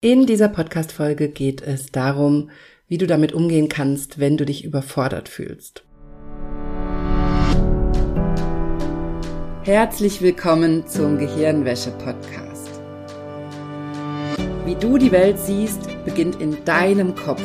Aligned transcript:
In 0.00 0.26
dieser 0.26 0.46
Podcast-Folge 0.46 1.28
geht 1.28 1.60
es 1.60 1.90
darum, 1.90 2.50
wie 2.86 2.98
du 2.98 3.08
damit 3.08 3.32
umgehen 3.32 3.68
kannst, 3.68 4.20
wenn 4.20 4.36
du 4.36 4.46
dich 4.46 4.64
überfordert 4.64 5.28
fühlst. 5.28 5.82
Herzlich 9.64 10.22
willkommen 10.22 10.86
zum 10.86 11.18
Gehirnwäsche-Podcast. 11.18 12.80
Wie 14.64 14.76
du 14.76 14.98
die 14.98 15.10
Welt 15.10 15.40
siehst, 15.40 15.88
beginnt 16.04 16.40
in 16.40 16.64
deinem 16.64 17.16
Kopf. 17.16 17.42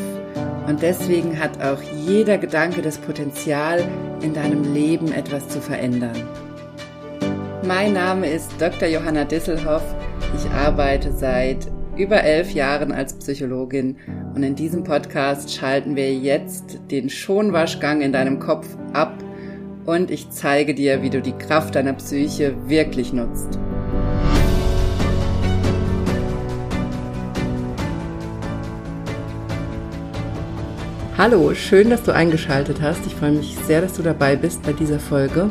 Und 0.68 0.84
deswegen 0.84 1.40
hat 1.40 1.60
auch 1.60 1.82
jeder 2.06 2.38
Gedanke 2.38 2.84
das 2.84 3.00
Potenzial, 3.00 3.84
in 4.22 4.36
deinem 4.36 4.76
Leben 4.76 5.12
etwas 5.12 5.48
zu 5.50 5.60
verändern. 5.60 6.22
Mein 7.66 7.94
Name 7.94 8.30
ist 8.30 8.52
Dr. 8.60 8.90
Johanna 8.90 9.26
Disselhoff. 9.26 9.96
Ich 10.38 10.48
arbeite 10.52 11.12
seit 11.14 11.68
über 11.98 12.24
elf 12.24 12.52
Jahren 12.52 12.92
als 12.92 13.14
Psychologin 13.14 13.98
und 14.34 14.42
in 14.42 14.56
diesem 14.56 14.84
Podcast 14.84 15.54
schalten 15.54 15.96
wir 15.96 16.12
jetzt 16.14 16.80
den 16.90 17.10
Schonwaschgang 17.10 18.02
in 18.02 18.12
deinem 18.12 18.40
Kopf 18.40 18.68
ab 18.94 19.14
und 19.86 20.10
ich 20.10 20.30
zeige 20.32 20.74
dir, 20.74 21.04
wie 21.04 21.12
du 21.12 21.22
die 21.22 21.34
Kraft 21.34 21.76
deiner 21.76 21.94
Psyche 21.94 22.56
wirklich 22.68 23.14
nutzt. 23.14 23.60
Hallo, 31.16 31.54
schön, 31.54 31.92
dass 31.92 32.02
du 32.02 32.12
eingeschaltet 32.12 32.82
hast. 32.82 33.06
Ich 33.06 33.14
freue 33.14 33.34
mich 33.34 33.56
sehr, 33.68 33.82
dass 33.82 33.94
du 33.94 34.02
dabei 34.02 34.36
bist 34.36 34.64
bei 34.64 34.74
dieser 34.74 35.00
Folge. 35.00 35.48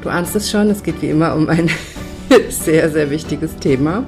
Du 0.00 0.10
ahnst 0.10 0.36
es 0.36 0.48
schon, 0.48 0.70
es 0.70 0.84
geht 0.84 1.02
wie 1.02 1.08
immer 1.08 1.34
um 1.34 1.48
ein 1.48 1.68
sehr, 2.50 2.88
sehr 2.88 3.10
wichtiges 3.10 3.56
Thema 3.56 4.06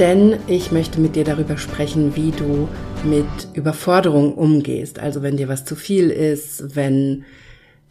denn 0.00 0.38
ich 0.46 0.72
möchte 0.72 0.98
mit 0.98 1.14
dir 1.14 1.24
darüber 1.24 1.58
sprechen, 1.58 2.16
wie 2.16 2.30
du 2.30 2.68
mit 3.04 3.26
Überforderung 3.52 4.32
umgehst. 4.32 4.98
Also 4.98 5.20
wenn 5.20 5.36
dir 5.36 5.48
was 5.48 5.66
zu 5.66 5.76
viel 5.76 6.08
ist, 6.08 6.74
wenn 6.74 7.26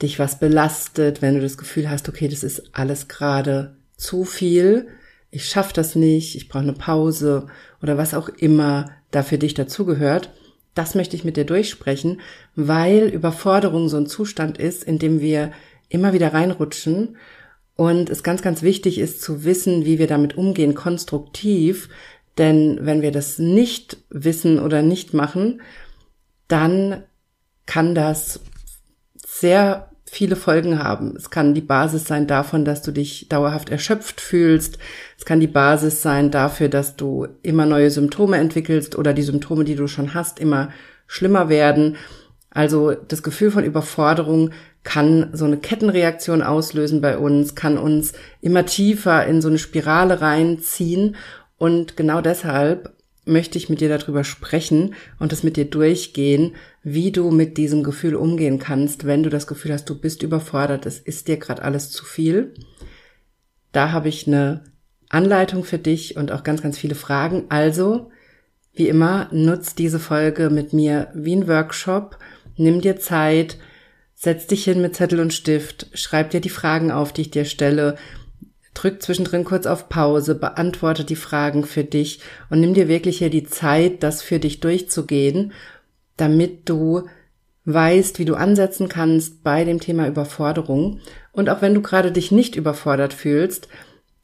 dich 0.01 0.17
was 0.17 0.39
belastet, 0.39 1.21
wenn 1.21 1.35
du 1.35 1.41
das 1.41 1.59
Gefühl 1.59 1.87
hast, 1.87 2.09
okay, 2.09 2.27
das 2.27 2.43
ist 2.43 2.71
alles 2.73 3.09
gerade 3.09 3.75
zu 3.95 4.23
viel, 4.25 4.87
ich 5.29 5.45
schaffe 5.45 5.73
das 5.73 5.93
nicht, 5.93 6.35
ich 6.35 6.49
brauche 6.49 6.63
eine 6.63 6.73
Pause 6.73 7.45
oder 7.83 7.99
was 7.99 8.15
auch 8.15 8.29
immer 8.29 8.89
da 9.11 9.21
für 9.21 9.37
dich 9.37 9.53
dazugehört. 9.53 10.31
Das 10.73 10.95
möchte 10.95 11.15
ich 11.15 11.23
mit 11.23 11.37
dir 11.37 11.45
durchsprechen, 11.45 12.21
weil 12.55 13.03
Überforderung 13.09 13.87
so 13.87 13.97
ein 13.97 14.07
Zustand 14.07 14.57
ist, 14.57 14.83
in 14.83 14.97
dem 14.97 15.21
wir 15.21 15.51
immer 15.89 16.13
wieder 16.13 16.33
reinrutschen 16.33 17.17
und 17.79 18.09
es 18.09 18.23
ganz, 18.23 18.41
ganz 18.41 18.61
wichtig 18.61 18.99
ist 18.99 19.21
zu 19.21 19.45
wissen, 19.45 19.85
wie 19.85 19.99
wir 19.99 20.07
damit 20.07 20.35
umgehen, 20.35 20.75
konstruktiv. 20.75 21.87
Denn 22.37 22.77
wenn 22.81 23.01
wir 23.01 23.13
das 23.13 23.39
nicht 23.39 23.95
wissen 24.09 24.59
oder 24.59 24.81
nicht 24.81 25.13
machen, 25.13 25.61
dann 26.49 27.05
kann 27.65 27.95
das 27.95 28.41
sehr 29.25 29.91
viele 30.03 30.35
Folgen 30.35 30.83
haben. 30.83 31.15
Es 31.15 31.29
kann 31.29 31.53
die 31.53 31.61
Basis 31.61 32.03
sein 32.03 32.27
davon, 32.27 32.65
dass 32.65 32.81
du 32.81 32.91
dich 32.91 33.29
dauerhaft 33.29 33.69
erschöpft 33.69 34.19
fühlst. 34.19 34.77
Es 35.17 35.23
kann 35.23 35.39
die 35.39 35.47
Basis 35.47 36.01
sein 36.01 36.31
dafür, 36.31 36.67
dass 36.67 36.97
du 36.97 37.29
immer 37.43 37.65
neue 37.65 37.91
Symptome 37.91 38.39
entwickelst 38.39 38.97
oder 38.97 39.13
die 39.13 39.23
Symptome, 39.23 39.63
die 39.63 39.75
du 39.75 39.87
schon 39.87 40.13
hast, 40.13 40.41
immer 40.41 40.67
schlimmer 41.07 41.47
werden. 41.47 41.95
Also 42.49 42.91
das 42.91 43.23
Gefühl 43.23 43.51
von 43.51 43.63
Überforderung 43.63 44.51
kann 44.83 45.29
so 45.33 45.45
eine 45.45 45.57
Kettenreaktion 45.57 46.41
auslösen 46.41 47.01
bei 47.01 47.17
uns, 47.17 47.55
kann 47.55 47.77
uns 47.77 48.13
immer 48.41 48.65
tiefer 48.65 49.25
in 49.25 49.41
so 49.41 49.49
eine 49.49 49.59
Spirale 49.59 50.21
reinziehen. 50.21 51.15
Und 51.57 51.97
genau 51.97 52.21
deshalb 52.21 52.93
möchte 53.25 53.57
ich 53.57 53.69
mit 53.69 53.81
dir 53.81 53.89
darüber 53.89 54.23
sprechen 54.23 54.95
und 55.19 55.31
das 55.31 55.43
mit 55.43 55.57
dir 55.57 55.65
durchgehen, 55.65 56.55
wie 56.83 57.11
du 57.11 57.29
mit 57.31 57.57
diesem 57.57 57.83
Gefühl 57.83 58.15
umgehen 58.15 58.59
kannst, 58.59 59.05
wenn 59.05 59.23
du 59.23 59.29
das 59.29 59.47
Gefühl 59.47 59.73
hast, 59.73 59.89
du 59.89 59.99
bist 59.99 60.23
überfordert, 60.23 60.85
es 60.85 60.99
ist 60.99 61.27
dir 61.27 61.37
gerade 61.37 61.61
alles 61.61 61.91
zu 61.91 62.05
viel. 62.05 62.53
Da 63.71 63.91
habe 63.91 64.09
ich 64.09 64.27
eine 64.27 64.63
Anleitung 65.09 65.63
für 65.63 65.77
dich 65.77 66.17
und 66.17 66.31
auch 66.31 66.43
ganz, 66.43 66.61
ganz 66.61 66.77
viele 66.77 66.95
Fragen. 66.95 67.45
Also, 67.49 68.11
wie 68.73 68.87
immer, 68.87 69.27
nutz 69.31 69.75
diese 69.75 69.99
Folge 69.99 70.49
mit 70.49 70.73
mir 70.73 71.09
wie 71.13 71.35
ein 71.35 71.47
Workshop. 71.47 72.17
Nimm 72.55 72.81
dir 72.81 72.97
Zeit, 72.99 73.57
Setz 74.21 74.47
dich 74.47 74.65
hin 74.65 74.81
mit 74.81 74.97
Zettel 74.97 75.21
und 75.21 75.33
Stift, 75.33 75.87
schreib 75.93 76.31
dir 76.31 76.41
die 76.41 76.49
Fragen 76.49 76.91
auf, 76.91 77.13
die 77.13 77.21
ich 77.21 77.31
dir 77.31 77.45
stelle, 77.45 77.95
drück 78.73 79.01
zwischendrin 79.01 79.45
kurz 79.45 79.65
auf 79.65 79.87
Pause, 79.87 80.35
beantworte 80.35 81.05
die 81.05 81.15
Fragen 81.15 81.63
für 81.63 81.85
dich 81.85 82.19
und 82.49 82.59
nimm 82.59 82.73
dir 82.73 82.89
wirklich 82.89 83.19
hier 83.19 83.29
die 83.29 83.45
Zeit, 83.45 84.03
das 84.03 84.21
für 84.21 84.39
dich 84.39 84.59
durchzugehen, 84.59 85.53
damit 86.17 86.67
du 86.67 87.03
weißt, 87.63 88.19
wie 88.19 88.25
du 88.25 88.35
ansetzen 88.35 88.89
kannst 88.89 89.41
bei 89.41 89.63
dem 89.63 89.79
Thema 89.79 90.05
Überforderung. 90.05 90.99
Und 91.31 91.49
auch 91.49 91.61
wenn 91.61 91.73
du 91.73 91.81
gerade 91.81 92.11
dich 92.11 92.29
nicht 92.29 92.57
überfordert 92.57 93.13
fühlst, 93.13 93.69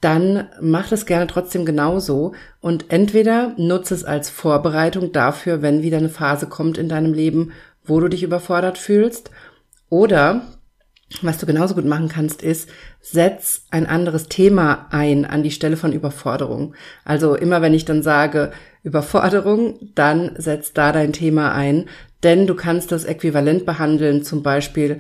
dann 0.02 0.50
mach 0.60 0.90
das 0.90 1.06
gerne 1.06 1.28
trotzdem 1.28 1.66
genauso 1.66 2.34
und 2.60 2.92
entweder 2.92 3.54
nutze 3.56 3.94
es 3.94 4.04
als 4.04 4.30
Vorbereitung 4.30 5.14
dafür, 5.14 5.62
wenn 5.62 5.84
wieder 5.84 6.00
eine 6.00 6.10
Phase 6.10 6.48
kommt 6.48 6.78
in 6.78 6.90
deinem 6.90 7.14
Leben, 7.14 7.54
wo 7.88 8.00
du 8.00 8.08
dich 8.08 8.24
überfordert 8.24 8.78
fühlst, 8.78 9.32
oder 9.90 10.42
was 11.22 11.38
du 11.38 11.46
genauso 11.46 11.76
gut 11.76 11.86
machen 11.86 12.10
kannst, 12.10 12.42
ist, 12.42 12.70
setz 13.00 13.66
ein 13.70 13.86
anderes 13.86 14.28
Thema 14.28 14.88
ein 14.90 15.26
an 15.26 15.44
die 15.44 15.52
Stelle 15.52 15.78
von 15.78 15.94
Überforderung. 15.94 16.74
Also 17.04 17.36
immer 17.36 17.62
wenn 17.62 17.74
ich 17.74 17.86
dann 17.86 18.02
sage 18.02 18.52
Überforderung, 18.84 19.78
dann 19.96 20.32
setz 20.38 20.74
da 20.74 20.92
dein 20.92 21.14
Thema 21.14 21.54
ein, 21.54 21.86
denn 22.24 22.48
du 22.48 22.56
kannst 22.56 22.92
das 22.92 23.06
äquivalent 23.06 23.66
behandeln. 23.66 24.24
Zum 24.24 24.42
Beispiel 24.42 24.98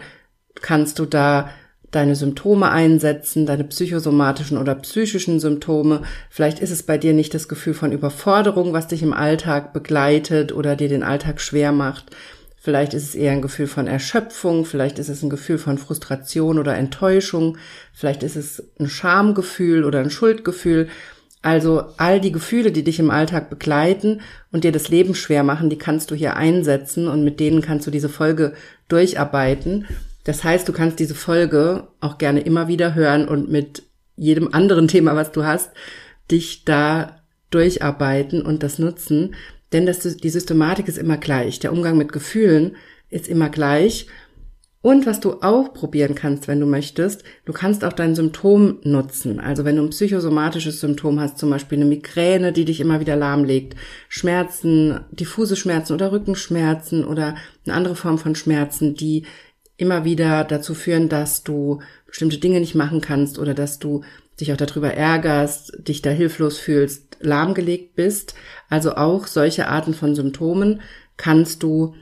kannst 0.61 0.99
du 0.99 1.05
da 1.05 1.49
deine 1.91 2.15
Symptome 2.15 2.69
einsetzen, 2.69 3.45
deine 3.45 3.63
psychosomatischen 3.63 4.57
oder 4.57 4.75
psychischen 4.75 5.39
Symptome. 5.39 6.01
Vielleicht 6.29 6.59
ist 6.59 6.71
es 6.71 6.83
bei 6.83 6.97
dir 6.97 7.13
nicht 7.13 7.33
das 7.33 7.47
Gefühl 7.47 7.73
von 7.73 7.91
Überforderung, 7.91 8.73
was 8.73 8.87
dich 8.87 9.01
im 9.01 9.13
Alltag 9.13 9.73
begleitet 9.73 10.51
oder 10.51 10.75
dir 10.75 10.89
den 10.89 11.03
Alltag 11.03 11.39
schwer 11.39 11.71
macht. 11.71 12.15
Vielleicht 12.65 12.95
ist 12.95 13.03
es 13.03 13.13
eher 13.13 13.31
ein 13.31 13.43
Gefühl 13.43 13.67
von 13.67 13.85
Erschöpfung, 13.85 14.65
vielleicht 14.65 14.97
ist 14.97 15.07
es 15.07 15.21
ein 15.21 15.29
Gefühl 15.29 15.59
von 15.59 15.77
Frustration 15.77 16.57
oder 16.57 16.75
Enttäuschung, 16.75 17.59
vielleicht 17.93 18.23
ist 18.23 18.35
es 18.35 18.71
ein 18.79 18.89
Schamgefühl 18.89 19.83
oder 19.83 19.99
ein 19.99 20.09
Schuldgefühl. 20.09 20.87
Also 21.43 21.83
all 21.97 22.19
die 22.19 22.31
Gefühle, 22.31 22.71
die 22.71 22.83
dich 22.83 22.97
im 22.97 23.11
Alltag 23.11 23.51
begleiten 23.51 24.21
und 24.51 24.63
dir 24.63 24.71
das 24.71 24.89
Leben 24.89 25.13
schwer 25.13 25.43
machen, 25.43 25.69
die 25.69 25.77
kannst 25.77 26.09
du 26.09 26.15
hier 26.15 26.37
einsetzen 26.37 27.07
und 27.07 27.23
mit 27.23 27.39
denen 27.39 27.61
kannst 27.61 27.85
du 27.85 27.91
diese 27.91 28.09
Folge 28.09 28.53
durcharbeiten. 28.87 29.85
Das 30.23 30.43
heißt, 30.43 30.67
du 30.67 30.73
kannst 30.73 30.97
diese 30.97 31.13
Folge 31.13 31.89
auch 32.01 32.17
gerne 32.17 32.39
immer 32.39 32.67
wieder 32.67 32.95
hören 32.95 33.27
und 33.27 33.47
mit 33.47 33.83
jedem 34.15 34.51
anderen 34.55 34.87
Thema, 34.95 35.15
was 35.15 35.31
du 35.31 35.43
hast, 35.43 35.69
dich 36.31 36.65
da 36.65 37.21
durcharbeiten 37.51 38.41
und 38.41 38.63
das 38.63 38.79
nutzen. 38.79 39.35
Denn 39.75 39.85
das, 39.85 39.99
die 39.99 40.29
Systematik 40.29 40.87
ist 40.87 40.97
immer 40.97 41.17
gleich. 41.17 41.59
Der 41.59 41.73
Umgang 41.73 41.97
mit 41.97 42.13
Gefühlen 42.13 42.77
ist 43.09 43.27
immer 43.27 43.49
gleich. 43.49 44.07
Und 44.81 45.05
was 45.05 45.19
du 45.19 45.41
auch 45.41 45.73
probieren 45.73 46.15
kannst, 46.15 46.47
wenn 46.47 46.61
du 46.61 46.65
möchtest, 46.65 47.25
du 47.43 47.51
kannst 47.51 47.83
auch 47.83 47.91
dein 47.91 48.15
Symptom 48.15 48.77
nutzen. 48.83 49.41
Also 49.41 49.65
wenn 49.65 49.75
du 49.75 49.83
ein 49.83 49.89
psychosomatisches 49.89 50.79
Symptom 50.79 51.19
hast, 51.19 51.39
zum 51.39 51.49
Beispiel 51.49 51.77
eine 51.77 51.89
Migräne, 51.89 52.53
die 52.53 52.63
dich 52.63 52.79
immer 52.79 53.01
wieder 53.01 53.17
lahmlegt, 53.17 53.75
Schmerzen, 54.07 55.01
diffuse 55.11 55.57
Schmerzen 55.57 55.91
oder 55.91 56.13
Rückenschmerzen 56.13 57.03
oder 57.03 57.35
eine 57.65 57.75
andere 57.75 57.97
Form 57.97 58.17
von 58.17 58.33
Schmerzen, 58.35 58.95
die 58.95 59.25
immer 59.75 60.05
wieder 60.05 60.45
dazu 60.45 60.73
führen, 60.73 61.09
dass 61.09 61.43
du 61.43 61.81
bestimmte 62.07 62.37
Dinge 62.37 62.61
nicht 62.61 62.75
machen 62.75 63.01
kannst 63.01 63.39
oder 63.39 63.53
dass 63.53 63.77
du 63.77 64.03
dich 64.39 64.51
auch 64.51 64.57
darüber 64.57 64.93
ärgerst, 64.93 65.73
dich 65.87 66.01
da 66.01 66.09
hilflos 66.09 66.57
fühlst, 66.57 67.17
lahmgelegt 67.19 67.95
bist. 67.95 68.35
Also 68.69 68.95
auch 68.95 69.27
solche 69.27 69.67
Arten 69.67 69.93
von 69.93 70.15
Symptomen 70.15 70.81
kannst 71.17 71.63
du 71.63 71.95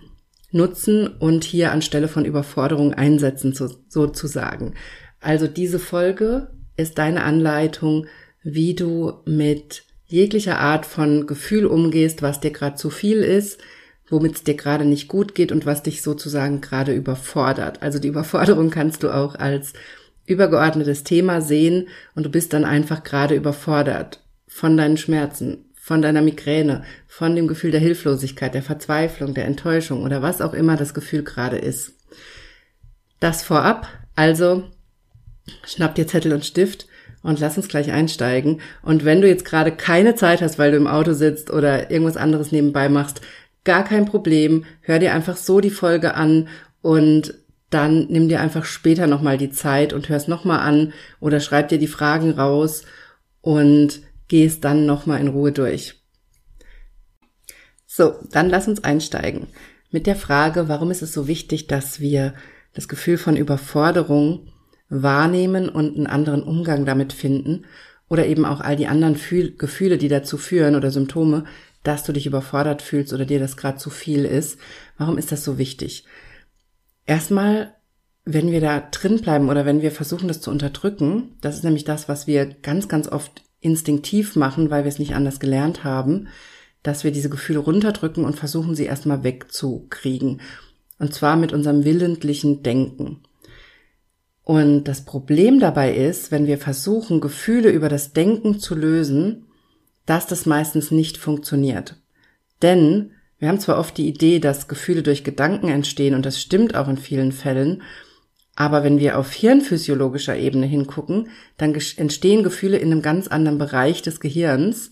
nutzen 0.51 1.07
und 1.07 1.43
hier 1.43 1.71
anstelle 1.71 2.07
von 2.07 2.25
Überforderung 2.25 2.93
einsetzen, 2.93 3.53
sozusagen. 3.89 4.75
Also 5.19 5.47
diese 5.47 5.79
Folge 5.79 6.49
ist 6.77 6.97
deine 6.97 7.23
Anleitung, 7.23 8.07
wie 8.43 8.75
du 8.75 9.13
mit 9.25 9.83
jeglicher 10.05 10.59
Art 10.59 10.85
von 10.85 11.25
Gefühl 11.25 11.65
umgehst, 11.65 12.21
was 12.21 12.39
dir 12.39 12.51
gerade 12.51 12.75
zu 12.75 12.89
viel 12.89 13.17
ist, 13.17 13.59
womit 14.09 14.35
es 14.35 14.43
dir 14.43 14.55
gerade 14.55 14.85
nicht 14.85 15.07
gut 15.07 15.33
geht 15.33 15.51
und 15.51 15.65
was 15.65 15.81
dich 15.81 16.01
sozusagen 16.01 16.61
gerade 16.61 16.93
überfordert. 16.93 17.81
Also 17.81 17.99
die 17.99 18.09
Überforderung 18.09 18.69
kannst 18.69 19.01
du 19.03 19.09
auch 19.09 19.35
als 19.35 19.73
übergeordnetes 20.25 21.03
Thema 21.03 21.41
sehen 21.41 21.87
und 22.15 22.25
du 22.25 22.29
bist 22.29 22.53
dann 22.53 22.65
einfach 22.65 23.03
gerade 23.03 23.35
überfordert 23.35 24.21
von 24.47 24.77
deinen 24.77 24.97
Schmerzen, 24.97 25.65
von 25.75 26.01
deiner 26.01 26.21
Migräne, 26.21 26.83
von 27.07 27.35
dem 27.35 27.47
Gefühl 27.47 27.71
der 27.71 27.81
Hilflosigkeit, 27.81 28.53
der 28.53 28.63
Verzweiflung, 28.63 29.33
der 29.33 29.45
Enttäuschung 29.45 30.03
oder 30.03 30.21
was 30.21 30.41
auch 30.41 30.53
immer 30.53 30.77
das 30.77 30.93
Gefühl 30.93 31.23
gerade 31.23 31.57
ist. 31.57 31.93
Das 33.19 33.43
vorab, 33.43 33.87
also 34.15 34.63
schnapp 35.65 35.95
dir 35.95 36.07
Zettel 36.07 36.33
und 36.33 36.45
Stift 36.45 36.87
und 37.21 37.39
lass 37.39 37.57
uns 37.57 37.67
gleich 37.67 37.91
einsteigen. 37.91 38.61
Und 38.81 39.05
wenn 39.05 39.21
du 39.21 39.27
jetzt 39.27 39.45
gerade 39.45 39.71
keine 39.71 40.15
Zeit 40.15 40.41
hast, 40.41 40.59
weil 40.59 40.71
du 40.71 40.77
im 40.77 40.87
Auto 40.87 41.13
sitzt 41.13 41.51
oder 41.51 41.89
irgendwas 41.89 42.17
anderes 42.17 42.51
nebenbei 42.51 42.89
machst, 42.89 43.21
gar 43.63 43.83
kein 43.83 44.05
Problem. 44.05 44.65
Hör 44.81 44.99
dir 44.99 45.13
einfach 45.13 45.37
so 45.37 45.59
die 45.61 45.69
Folge 45.69 46.15
an 46.15 46.47
und 46.81 47.33
dann 47.73 48.07
nimm 48.09 48.29
dir 48.29 48.41
einfach 48.41 48.65
später 48.65 49.07
nochmal 49.07 49.37
die 49.37 49.51
Zeit 49.51 49.93
und 49.93 50.09
hörst 50.09 50.27
nochmal 50.27 50.59
an 50.59 50.93
oder 51.19 51.39
schreib 51.39 51.69
dir 51.69 51.79
die 51.79 51.87
Fragen 51.87 52.31
raus 52.31 52.83
und 53.41 54.01
gehst 54.27 54.63
dann 54.63 54.85
nochmal 54.85 55.19
in 55.19 55.27
Ruhe 55.27 55.51
durch. 55.51 56.01
So, 57.85 58.15
dann 58.31 58.49
lass 58.49 58.67
uns 58.67 58.83
einsteigen 58.83 59.47
mit 59.93 60.07
der 60.07 60.15
Frage, 60.15 60.67
warum 60.67 60.89
ist 60.89 61.03
es 61.03 61.13
so 61.13 61.27
wichtig, 61.27 61.67
dass 61.67 61.99
wir 61.99 62.33
das 62.73 62.87
Gefühl 62.87 63.19
von 63.19 63.37
Überforderung 63.37 64.47
wahrnehmen 64.89 65.69
und 65.69 65.95
einen 65.95 66.07
anderen 66.07 66.41
Umgang 66.41 66.85
damit 66.85 67.13
finden 67.13 67.65
oder 68.09 68.25
eben 68.25 68.43
auch 68.43 68.59
all 68.59 68.75
die 68.75 68.87
anderen 68.87 69.15
Fühl 69.15 69.55
Gefühle, 69.55 69.99
die 69.99 70.07
dazu 70.07 70.37
führen 70.37 70.75
oder 70.75 70.89
Symptome, 70.89 71.45
dass 71.83 72.03
du 72.03 72.11
dich 72.11 72.25
überfordert 72.25 72.81
fühlst 72.81 73.13
oder 73.13 73.25
dir 73.25 73.39
das 73.39 73.55
gerade 73.55 73.77
zu 73.77 73.91
viel 73.91 74.25
ist. 74.25 74.57
Warum 74.97 75.19
ist 75.19 75.31
das 75.31 75.43
so 75.43 75.59
wichtig? 75.59 76.05
Erstmal, 77.05 77.75
wenn 78.25 78.51
wir 78.51 78.61
da 78.61 78.79
drin 78.79 79.19
bleiben 79.19 79.49
oder 79.49 79.65
wenn 79.65 79.81
wir 79.81 79.91
versuchen, 79.91 80.27
das 80.27 80.41
zu 80.41 80.51
unterdrücken, 80.51 81.35
das 81.41 81.55
ist 81.55 81.63
nämlich 81.63 81.83
das, 81.83 82.07
was 82.07 82.27
wir 82.27 82.45
ganz, 82.45 82.87
ganz 82.87 83.07
oft 83.07 83.43
instinktiv 83.59 84.35
machen, 84.35 84.69
weil 84.69 84.83
wir 84.83 84.89
es 84.89 84.99
nicht 84.99 85.15
anders 85.15 85.39
gelernt 85.39 85.83
haben, 85.83 86.27
dass 86.83 87.03
wir 87.03 87.11
diese 87.11 87.29
Gefühle 87.29 87.59
runterdrücken 87.59 88.25
und 88.25 88.37
versuchen, 88.37 88.75
sie 88.75 88.85
erstmal 88.85 89.23
wegzukriegen. 89.23 90.41
Und 90.99 91.13
zwar 91.13 91.37
mit 91.37 91.53
unserem 91.53 91.85
willentlichen 91.85 92.61
Denken. 92.61 93.21
Und 94.43 94.83
das 94.85 95.05
Problem 95.05 95.59
dabei 95.59 95.95
ist, 95.95 96.31
wenn 96.31 96.47
wir 96.47 96.57
versuchen, 96.57 97.21
Gefühle 97.21 97.69
über 97.69 97.87
das 97.87 98.11
Denken 98.11 98.59
zu 98.59 98.75
lösen, 98.75 99.45
dass 100.05 100.27
das 100.27 100.45
meistens 100.45 100.91
nicht 100.91 101.17
funktioniert. 101.17 101.95
Denn 102.61 103.12
wir 103.43 103.49
haben 103.49 103.59
zwar 103.59 103.77
oft 103.77 103.97
die 103.97 104.07
Idee, 104.07 104.39
dass 104.39 104.69
Gefühle 104.69 105.03
durch 105.03 105.25
Gedanken 105.25 105.67
entstehen 105.67 106.15
und 106.15 106.25
das 106.25 106.39
stimmt 106.39 106.75
auch 106.75 106.87
in 106.87 106.95
vielen 106.95 107.33
Fällen, 107.33 107.83
aber 108.55 108.85
wenn 108.85 108.99
wir 108.99 109.19
auf 109.19 109.33
hirnphysiologischer 109.33 110.37
Ebene 110.37 110.65
hingucken, 110.65 111.27
dann 111.57 111.75
entstehen 111.97 112.43
Gefühle 112.43 112.77
in 112.77 112.89
einem 112.89 113.01
ganz 113.01 113.27
anderen 113.27 113.57
Bereich 113.57 114.01
des 114.01 114.21
Gehirns. 114.21 114.91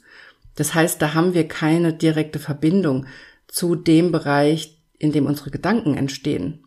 Das 0.56 0.74
heißt, 0.74 1.02
da 1.02 1.14
haben 1.14 1.34
wir 1.34 1.48
keine 1.48 1.94
direkte 1.94 2.40
Verbindung 2.40 3.06
zu 3.48 3.76
dem 3.76 4.12
Bereich, 4.12 4.82
in 4.98 5.14
dem 5.14 5.28
unsere 5.28 5.50
Gedanken 5.50 5.96
entstehen. 5.96 6.66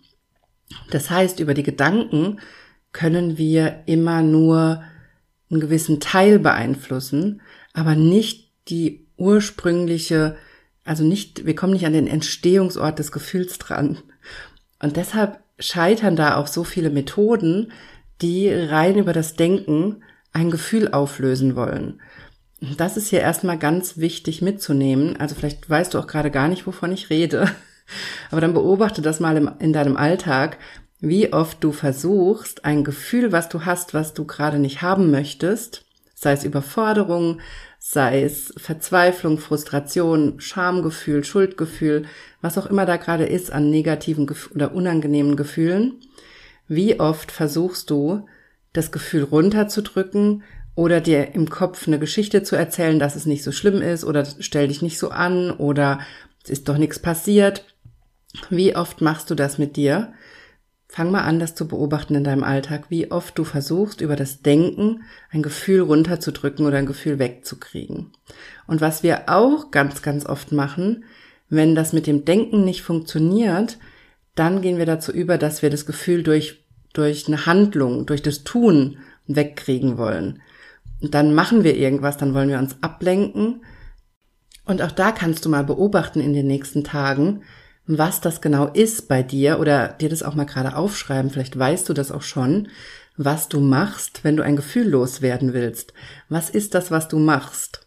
Das 0.91 1.11
heißt, 1.11 1.39
über 1.39 1.53
die 1.53 1.65
Gedanken 1.65 2.41
können 2.93 3.37
wir 3.37 3.83
immer 3.85 4.23
nur 4.23 4.83
einen 5.51 5.61
gewissen 5.61 6.01
Teil 6.01 6.39
beeinflussen, 6.39 7.43
aber 7.75 7.95
nicht 7.95 8.53
die 8.69 9.07
ursprüngliche, 9.19 10.39
also 10.85 11.05
nicht, 11.05 11.47
wir 11.47 11.55
kommen 11.55 11.73
nicht 11.73 11.87
an 11.87 11.93
den 11.93 12.07
Entstehungsort 12.07 12.99
des 12.99 13.11
Gefühls 13.11 13.59
dran. 13.59 13.99
Und 14.81 14.97
deshalb 14.97 15.41
scheitern 15.59 16.17
da 16.17 16.37
auch 16.37 16.47
so 16.47 16.65
viele 16.65 16.91
Methoden, 16.91 17.73
die 18.21 18.49
rein 18.53 18.99
über 18.99 19.13
das 19.13 19.35
Denken 19.35 20.03
ein 20.33 20.51
Gefühl 20.51 20.93
auflösen 20.93 21.57
wollen. 21.57 22.01
Das 22.77 22.97
ist 22.97 23.09
hier 23.09 23.21
erstmal 23.21 23.59
ganz 23.59 23.99
wichtig 23.99 24.43
mitzunehmen. 24.43 25.17
Also 25.17 25.35
vielleicht 25.35 25.69
weißt 25.69 25.95
du 25.95 25.99
auch 25.99 26.07
gerade 26.07 26.31
gar 26.31 26.49
nicht, 26.49 26.67
wovon 26.67 26.93
ich 26.93 27.11
rede. 27.11 27.51
Aber 28.31 28.41
dann 28.41 28.55
beobachte 28.55 29.03
das 29.03 29.21
mal 29.21 29.57
in 29.59 29.73
deinem 29.73 29.97
Alltag, 29.97 30.59
wie 31.01 31.33
oft 31.33 31.63
du 31.63 31.73
versuchst, 31.73 32.65
ein 32.65 32.83
Gefühl, 32.83 33.33
was 33.33 33.49
du 33.49 33.65
hast, 33.65 33.93
was 33.93 34.15
du 34.15 34.25
gerade 34.25 34.59
nicht 34.59 34.81
haben 34.81 35.11
möchtest, 35.11 35.85
sei 36.15 36.33
es 36.33 36.45
Überforderung, 36.45 37.41
sei 37.87 38.23
es 38.23 38.55
Verzweiflung, 38.57 39.37
Frustration, 39.37 40.41
Schamgefühl, 40.41 41.23
Schuldgefühl, 41.23 42.07
was 42.41 42.57
auch 42.57 42.65
immer 42.65 42.87
da 42.87 42.97
gerade 42.97 43.27
ist 43.27 43.53
an 43.53 43.69
negativen 43.69 44.27
oder 44.55 44.75
unangenehmen 44.75 45.37
Gefühlen. 45.37 46.01
Wie 46.67 46.99
oft 46.99 47.31
versuchst 47.31 47.91
du, 47.91 48.27
das 48.73 48.91
Gefühl 48.91 49.25
runterzudrücken 49.25 50.45
oder 50.75 51.03
dir 51.03 51.35
im 51.35 51.51
Kopf 51.51 51.87
eine 51.87 51.99
Geschichte 51.99 52.43
zu 52.43 52.57
erzählen, 52.57 52.99
dass 52.99 53.17
es 53.17 53.27
nicht 53.27 53.45
so 53.45 53.53
schlimm 53.53 53.83
ist 53.83 54.07
oder 54.07 54.25
stell 54.39 54.69
dich 54.69 54.81
nicht 54.81 54.99
so 54.99 55.11
an 55.11 55.51
oder 55.51 56.01
es 56.43 56.49
ist 56.49 56.71
doch 56.71 56.79
nichts 56.79 56.99
passiert. 56.99 57.67
Wie 58.49 58.75
oft 58.75 59.03
machst 59.03 59.29
du 59.29 59.35
das 59.35 59.59
mit 59.59 59.77
dir? 59.77 60.15
Fang 60.95 61.11
mal 61.11 61.23
an, 61.23 61.41
das 61.41 61.57
zu 61.57 61.67
beobachten 61.67 62.15
in 62.15 62.23
deinem 62.23 62.45
Alltag, 62.45 62.85
wie 62.89 63.11
oft 63.11 63.37
du 63.37 63.43
versuchst, 63.43 64.01
über 64.01 64.15
das 64.15 64.43
Denken 64.43 65.03
ein 65.33 65.43
Gefühl 65.43 65.81
runterzudrücken 65.81 66.65
oder 66.67 66.79
ein 66.79 66.87
Gefühl 66.87 67.19
wegzukriegen. 67.19 68.13
Und 68.69 68.81
was 68.81 69.03
wir 69.03 69.25
auch 69.27 69.73
ganz, 69.73 70.03
ganz 70.03 70.25
oft 70.25 70.53
machen, 70.53 71.03
wenn 71.49 71.75
das 71.75 71.95
mit 71.95 72.07
dem 72.07 72.25
Denken 72.25 72.65
nicht 72.65 72.83
funktioniert, 72.83 73.79
dann 74.37 74.63
gehen 74.63 74.79
wir 74.79 74.87
dazu 74.87 75.11
über, 75.11 75.37
dass 75.37 75.63
wir 75.63 75.71
das 75.71 75.85
Gefühl 75.85 76.23
durch, 76.23 76.65
durch 76.93 77.27
eine 77.27 77.45
Handlung, 77.45 78.07
durch 78.07 78.23
das 78.23 78.45
Tun 78.45 78.99
wegkriegen 79.27 79.99
wollen. 79.99 80.43
Und 81.01 81.13
dann 81.13 81.35
machen 81.35 81.65
wir 81.65 81.77
irgendwas, 81.77 82.19
dann 82.19 82.35
wollen 82.35 82.51
wir 82.51 82.59
uns 82.61 82.77
ablenken. 82.83 83.65
Und 84.65 84.81
auch 84.81 84.93
da 84.93 85.11
kannst 85.11 85.45
du 85.45 85.49
mal 85.49 85.65
beobachten 85.65 86.21
in 86.21 86.35
den 86.35 86.47
nächsten 86.47 86.85
Tagen, 86.85 87.43
was 87.87 88.21
das 88.21 88.41
genau 88.41 88.69
ist 88.69 89.09
bei 89.09 89.23
dir 89.23 89.59
oder 89.61 89.89
dir 89.89 90.09
das 90.09 90.23
auch 90.23 90.35
mal 90.35 90.45
gerade 90.45 90.77
aufschreiben. 90.77 91.31
Vielleicht 91.31 91.59
weißt 91.59 91.89
du 91.89 91.93
das 91.93 92.11
auch 92.11 92.23
schon, 92.23 92.69
was 93.17 93.49
du 93.49 93.61
machst, 93.61 94.25
wenn 94.25 94.37
du 94.37 94.43
ein 94.43 94.57
Gefühl 94.57 94.89
loswerden 94.89 95.53
willst. 95.53 95.93
Was 96.29 96.51
ist 96.51 96.75
das, 96.75 96.91
was 96.91 97.09
du 97.09 97.19
machst? 97.19 97.87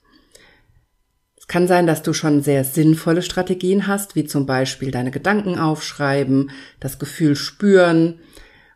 Es 1.36 1.48
kann 1.48 1.68
sein, 1.68 1.88
dass 1.88 2.04
du 2.04 2.14
schon 2.14 2.42
sehr 2.42 2.64
sinnvolle 2.64 3.22
Strategien 3.22 3.88
hast, 3.88 4.16
wie 4.16 4.26
zum 4.26 4.46
Beispiel 4.46 4.92
deine 4.92 5.12
Gedanken 5.12 5.58
aufschreiben, 5.58 6.52
das 6.80 7.00
Gefühl 7.00 7.36
spüren 7.36 8.20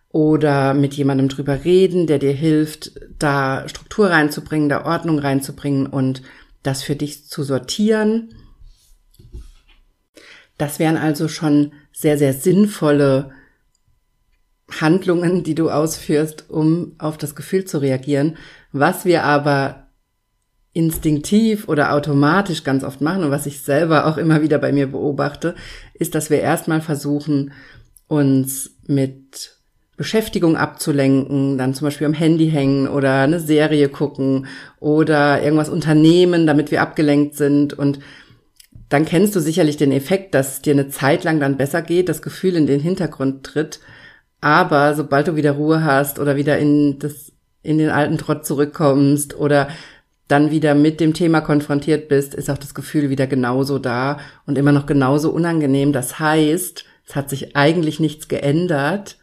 oder 0.10 0.74
mit 0.74 0.94
jemandem 0.94 1.30
drüber 1.30 1.64
reden, 1.64 2.08
der 2.08 2.20
dir 2.20 2.34
hilft, 2.34 2.92
da 3.20 3.68
Struktur 3.68 4.10
reinzubringen, 4.10 4.70
da 4.70 4.86
Ordnung 4.86 5.20
reinzubringen 5.20 5.86
und 5.86 6.22
das 6.64 6.84
für 6.84 6.96
dich 6.96 7.28
zu 7.28 7.44
sortieren 7.44 8.34
das 10.62 10.78
wären 10.78 10.98
also 10.98 11.28
schon 11.28 11.72
sehr, 11.92 12.18
sehr 12.18 12.34
sinnvolle 12.34 13.31
Handlungen, 14.80 15.44
die 15.44 15.56
du 15.56 15.69
ausführst, 15.69 16.50
um 16.50 16.94
auf 17.00 17.18
das 17.18 17.36
Gefühl 17.36 17.66
zu 17.66 17.80
reagieren. 17.80 18.38
Was 18.72 19.04
wir 19.04 19.24
aber 19.24 19.88
instinktiv 20.74 21.68
oder 21.68 21.94
automatisch 21.94 22.63
ganz 22.63 22.84
oft 22.84 23.02
machen 23.02 23.24
und 23.24 23.31
was 23.31 23.48
ich 23.48 23.62
selber 23.62 24.06
auch 24.06 24.18
immer 24.18 24.42
wieder 24.42 24.60
bei 24.60 24.72
mir 24.72 24.88
beobachte, 24.88 25.56
ist, 25.96 26.15
dass 26.15 26.30
wir 26.30 26.39
erstmal 26.39 26.80
versuchen, 26.80 27.51
uns 28.08 28.77
mit 28.88 29.58
Beschäftigung 29.98 30.56
abzulenken, 30.56 31.58
dann 31.58 31.74
zum 31.74 31.88
Beispiel 31.88 32.08
am 32.08 32.13
Handy 32.13 32.50
hängen 32.50 32.88
oder 32.88 33.22
eine 33.22 33.39
Serie 33.39 33.89
gucken 33.89 34.48
oder 34.80 35.41
irgendwas 35.44 35.70
unternehmen, 35.70 36.48
damit 36.48 36.72
wir 36.72 36.82
abgelenkt 36.82 37.36
sind 37.36 37.74
und 37.74 38.00
dann 38.91 39.05
kennst 39.05 39.33
du 39.38 39.39
sicherlich 39.39 39.77
den 39.77 39.93
Effekt, 39.93 40.36
dass 40.36 40.62
dir 40.62 40.74
eine 40.74 40.89
Zeit 40.89 41.24
lang 41.24 41.39
dann 41.39 41.55
besser 41.55 41.81
geht, 41.81 42.10
das 42.10 42.21
Gefühl 42.21 42.57
in 42.57 42.67
den 42.67 42.81
Hintergrund 42.81 43.45
tritt. 43.45 43.79
Aber 44.41 44.95
sobald 44.95 45.29
du 45.29 45.38
wieder 45.38 45.53
Ruhe 45.53 45.86
hast 45.86 46.19
oder 46.19 46.36
wieder 46.36 46.57
in 46.57 47.00
das, 47.00 47.31
in 47.63 47.77
den 47.77 47.89
alten 47.89 48.17
Trott 48.17 48.45
zurückkommst 48.45 49.33
oder 49.33 49.69
dann 50.27 50.51
wieder 50.51 50.75
mit 50.75 51.00
dem 51.00 51.13
Thema 51.13 51.39
konfrontiert 51.39 52.10
bist, 52.10 52.33
ist 52.33 52.50
auch 52.50 52.57
das 52.57 52.74
Gefühl 52.74 53.10
wieder 53.10 53.27
genauso 53.27 53.79
da 53.79 54.19
und 54.45 54.57
immer 54.57 54.74
noch 54.74 54.88
genauso 54.88 55.31
unangenehm. 55.31 55.93
Das 55.93 56.19
heißt, 56.19 56.83
es 57.07 57.15
hat 57.15 57.29
sich 57.29 57.55
eigentlich 57.55 58.01
nichts 58.01 58.27
geändert. 58.27 59.17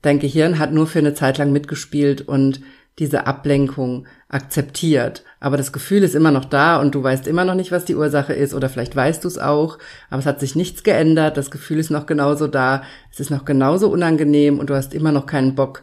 Dein 0.00 0.20
Gehirn 0.20 0.58
hat 0.58 0.72
nur 0.72 0.86
für 0.86 1.00
eine 1.00 1.12
Zeit 1.12 1.36
lang 1.36 1.52
mitgespielt 1.52 2.22
und 2.22 2.62
diese 2.98 3.26
Ablenkung 3.26 4.06
akzeptiert. 4.28 5.22
Aber 5.38 5.56
das 5.56 5.72
Gefühl 5.72 6.02
ist 6.02 6.14
immer 6.14 6.30
noch 6.30 6.46
da 6.46 6.80
und 6.80 6.94
du 6.94 7.02
weißt 7.02 7.26
immer 7.26 7.44
noch 7.44 7.54
nicht, 7.54 7.70
was 7.70 7.84
die 7.84 7.94
Ursache 7.94 8.32
ist 8.32 8.54
oder 8.54 8.68
vielleicht 8.68 8.96
weißt 8.96 9.22
du 9.24 9.28
es 9.28 9.38
auch, 9.38 9.78
aber 10.08 10.20
es 10.20 10.26
hat 10.26 10.40
sich 10.40 10.56
nichts 10.56 10.82
geändert, 10.82 11.36
das 11.36 11.50
Gefühl 11.50 11.78
ist 11.78 11.90
noch 11.90 12.06
genauso 12.06 12.46
da, 12.46 12.82
es 13.12 13.20
ist 13.20 13.30
noch 13.30 13.44
genauso 13.44 13.88
unangenehm 13.90 14.58
und 14.58 14.70
du 14.70 14.74
hast 14.74 14.94
immer 14.94 15.12
noch 15.12 15.26
keinen 15.26 15.54
Bock, 15.54 15.82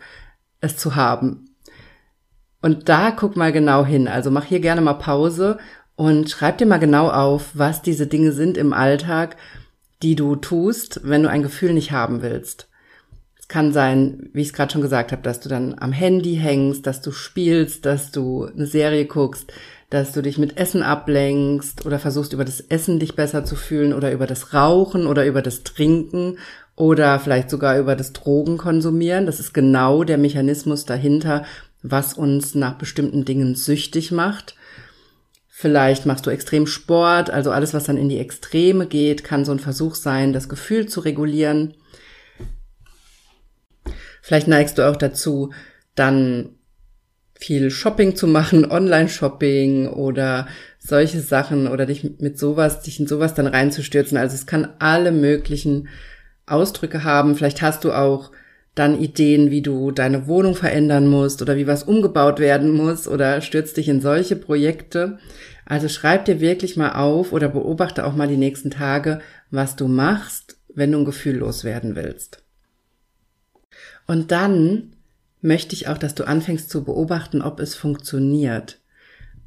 es 0.59 0.75
zu 0.77 0.95
haben. 0.95 1.49
Und 2.61 2.89
da 2.89 3.11
guck 3.11 3.35
mal 3.35 3.51
genau 3.51 3.85
hin, 3.85 4.07
also 4.07 4.31
mach 4.31 4.45
hier 4.45 4.59
gerne 4.59 4.81
mal 4.81 4.93
Pause 4.93 5.57
und 5.95 6.29
schreib 6.29 6.57
dir 6.57 6.65
mal 6.65 6.79
genau 6.79 7.09
auf, 7.09 7.51
was 7.53 7.81
diese 7.81 8.07
Dinge 8.07 8.31
sind 8.31 8.57
im 8.57 8.73
Alltag, 8.73 9.35
die 10.01 10.15
du 10.15 10.35
tust, 10.35 11.01
wenn 11.03 11.23
du 11.23 11.29
ein 11.29 11.43
Gefühl 11.43 11.73
nicht 11.73 11.91
haben 11.91 12.21
willst. 12.21 12.69
Es 13.43 13.49
kann 13.49 13.73
sein, 13.73 14.29
wie 14.31 14.39
ich 14.39 14.47
es 14.47 14.53
gerade 14.53 14.71
schon 14.71 14.81
gesagt 14.81 15.11
habe, 15.11 15.21
dass 15.21 15.41
du 15.41 15.49
dann 15.49 15.75
am 15.77 15.91
Handy 15.91 16.35
hängst, 16.37 16.87
dass 16.87 17.01
du 17.01 17.11
spielst, 17.11 17.85
dass 17.85 18.09
du 18.09 18.45
eine 18.45 18.65
Serie 18.65 19.03
guckst, 19.03 19.51
dass 19.89 20.13
du 20.13 20.21
dich 20.21 20.37
mit 20.37 20.55
Essen 20.55 20.81
ablenkst 20.81 21.85
oder 21.85 21.99
versuchst 21.99 22.31
über 22.31 22.45
das 22.45 22.61
Essen 22.61 22.99
dich 22.99 23.17
besser 23.17 23.43
zu 23.43 23.57
fühlen 23.57 23.91
oder 23.91 24.13
über 24.13 24.27
das 24.27 24.53
Rauchen 24.53 25.05
oder 25.05 25.25
über 25.25 25.41
das 25.41 25.63
Trinken 25.63 26.37
oder 26.77 27.19
vielleicht 27.19 27.49
sogar 27.49 27.77
über 27.77 27.97
das 27.97 28.13
Drogen 28.13 28.57
konsumieren. 28.57 29.25
Das 29.25 29.41
ist 29.41 29.53
genau 29.53 30.05
der 30.05 30.17
Mechanismus 30.17 30.85
dahinter, 30.85 31.43
was 31.81 32.13
uns 32.13 32.55
nach 32.55 32.77
bestimmten 32.77 33.25
Dingen 33.25 33.55
süchtig 33.55 34.13
macht. 34.13 34.55
Vielleicht 35.49 36.05
machst 36.05 36.25
du 36.25 36.29
extrem 36.29 36.65
Sport, 36.65 37.29
also 37.29 37.51
alles, 37.51 37.73
was 37.73 37.83
dann 37.83 37.97
in 37.97 38.07
die 38.07 38.19
Extreme 38.19 38.87
geht, 38.87 39.25
kann 39.25 39.43
so 39.43 39.51
ein 39.51 39.59
Versuch 39.59 39.95
sein, 39.95 40.31
das 40.31 40.47
Gefühl 40.47 40.87
zu 40.87 41.01
regulieren. 41.01 41.73
Vielleicht 44.23 44.47
neigst 44.47 44.77
du 44.77 44.89
auch 44.89 44.95
dazu, 44.95 45.51
dann 45.95 46.51
viel 47.35 47.69
Shopping 47.69 48.15
zu 48.15 48.25
machen, 48.25 48.71
Online-Shopping 48.71 49.89
oder 49.89 50.47
solche 50.79 51.19
Sachen 51.19 51.67
oder 51.67 51.85
dich 51.85 52.09
mit 52.19 52.39
sowas, 52.39 52.81
dich 52.81 53.01
in 53.01 53.05
sowas 53.05 53.33
dann 53.33 53.47
reinzustürzen. 53.47 54.17
Also 54.17 54.35
es 54.35 54.45
kann 54.45 54.69
alle 54.79 55.11
möglichen 55.11 55.89
Ausdrücke 56.45 57.03
haben. 57.03 57.35
Vielleicht 57.35 57.61
hast 57.61 57.83
du 57.83 57.91
auch 57.91 58.31
dann 58.75 58.97
Ideen, 58.97 59.51
wie 59.51 59.61
du 59.61 59.91
deine 59.91 60.25
Wohnung 60.25 60.55
verändern 60.55 61.05
musst 61.09 61.41
oder 61.41 61.57
wie 61.57 61.67
was 61.67 61.83
umgebaut 61.83 62.39
werden 62.39 62.71
muss 62.71 63.09
oder 63.09 63.41
stürzt 63.41 63.75
dich 63.75 63.89
in 63.89 63.99
solche 63.99 64.37
Projekte. 64.37 65.19
Also 65.65 65.89
schreib 65.89 66.23
dir 66.23 66.39
wirklich 66.39 66.77
mal 66.77 66.93
auf 66.93 67.33
oder 67.33 67.49
beobachte 67.49 68.05
auch 68.05 68.15
mal 68.15 68.29
die 68.29 68.37
nächsten 68.37 68.71
Tage, 68.71 69.19
was 69.51 69.75
du 69.75 69.89
machst, 69.89 70.55
wenn 70.73 70.93
du 70.93 70.99
ein 70.99 71.05
Gefühl 71.05 71.39
loswerden 71.39 71.97
willst. 71.97 72.42
Und 74.07 74.31
dann 74.31 74.93
möchte 75.41 75.75
ich 75.75 75.87
auch, 75.87 75.97
dass 75.97 76.15
du 76.15 76.25
anfängst 76.25 76.69
zu 76.69 76.83
beobachten, 76.83 77.41
ob 77.41 77.59
es 77.59 77.75
funktioniert. 77.75 78.79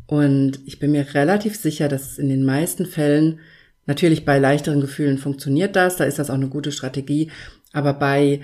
Und 0.06 0.60
ich 0.66 0.78
bin 0.78 0.92
mir 0.92 1.14
relativ 1.14 1.56
sicher, 1.56 1.88
dass 1.88 2.12
es 2.12 2.18
in 2.18 2.28
den 2.28 2.44
meisten 2.44 2.86
Fällen, 2.86 3.40
natürlich 3.86 4.24
bei 4.24 4.38
leichteren 4.38 4.80
Gefühlen 4.80 5.18
funktioniert 5.18 5.76
das, 5.76 5.96
da 5.96 6.04
ist 6.04 6.18
das 6.18 6.30
auch 6.30 6.34
eine 6.34 6.48
gute 6.48 6.72
Strategie, 6.72 7.30
aber 7.72 7.92
bei 7.94 8.42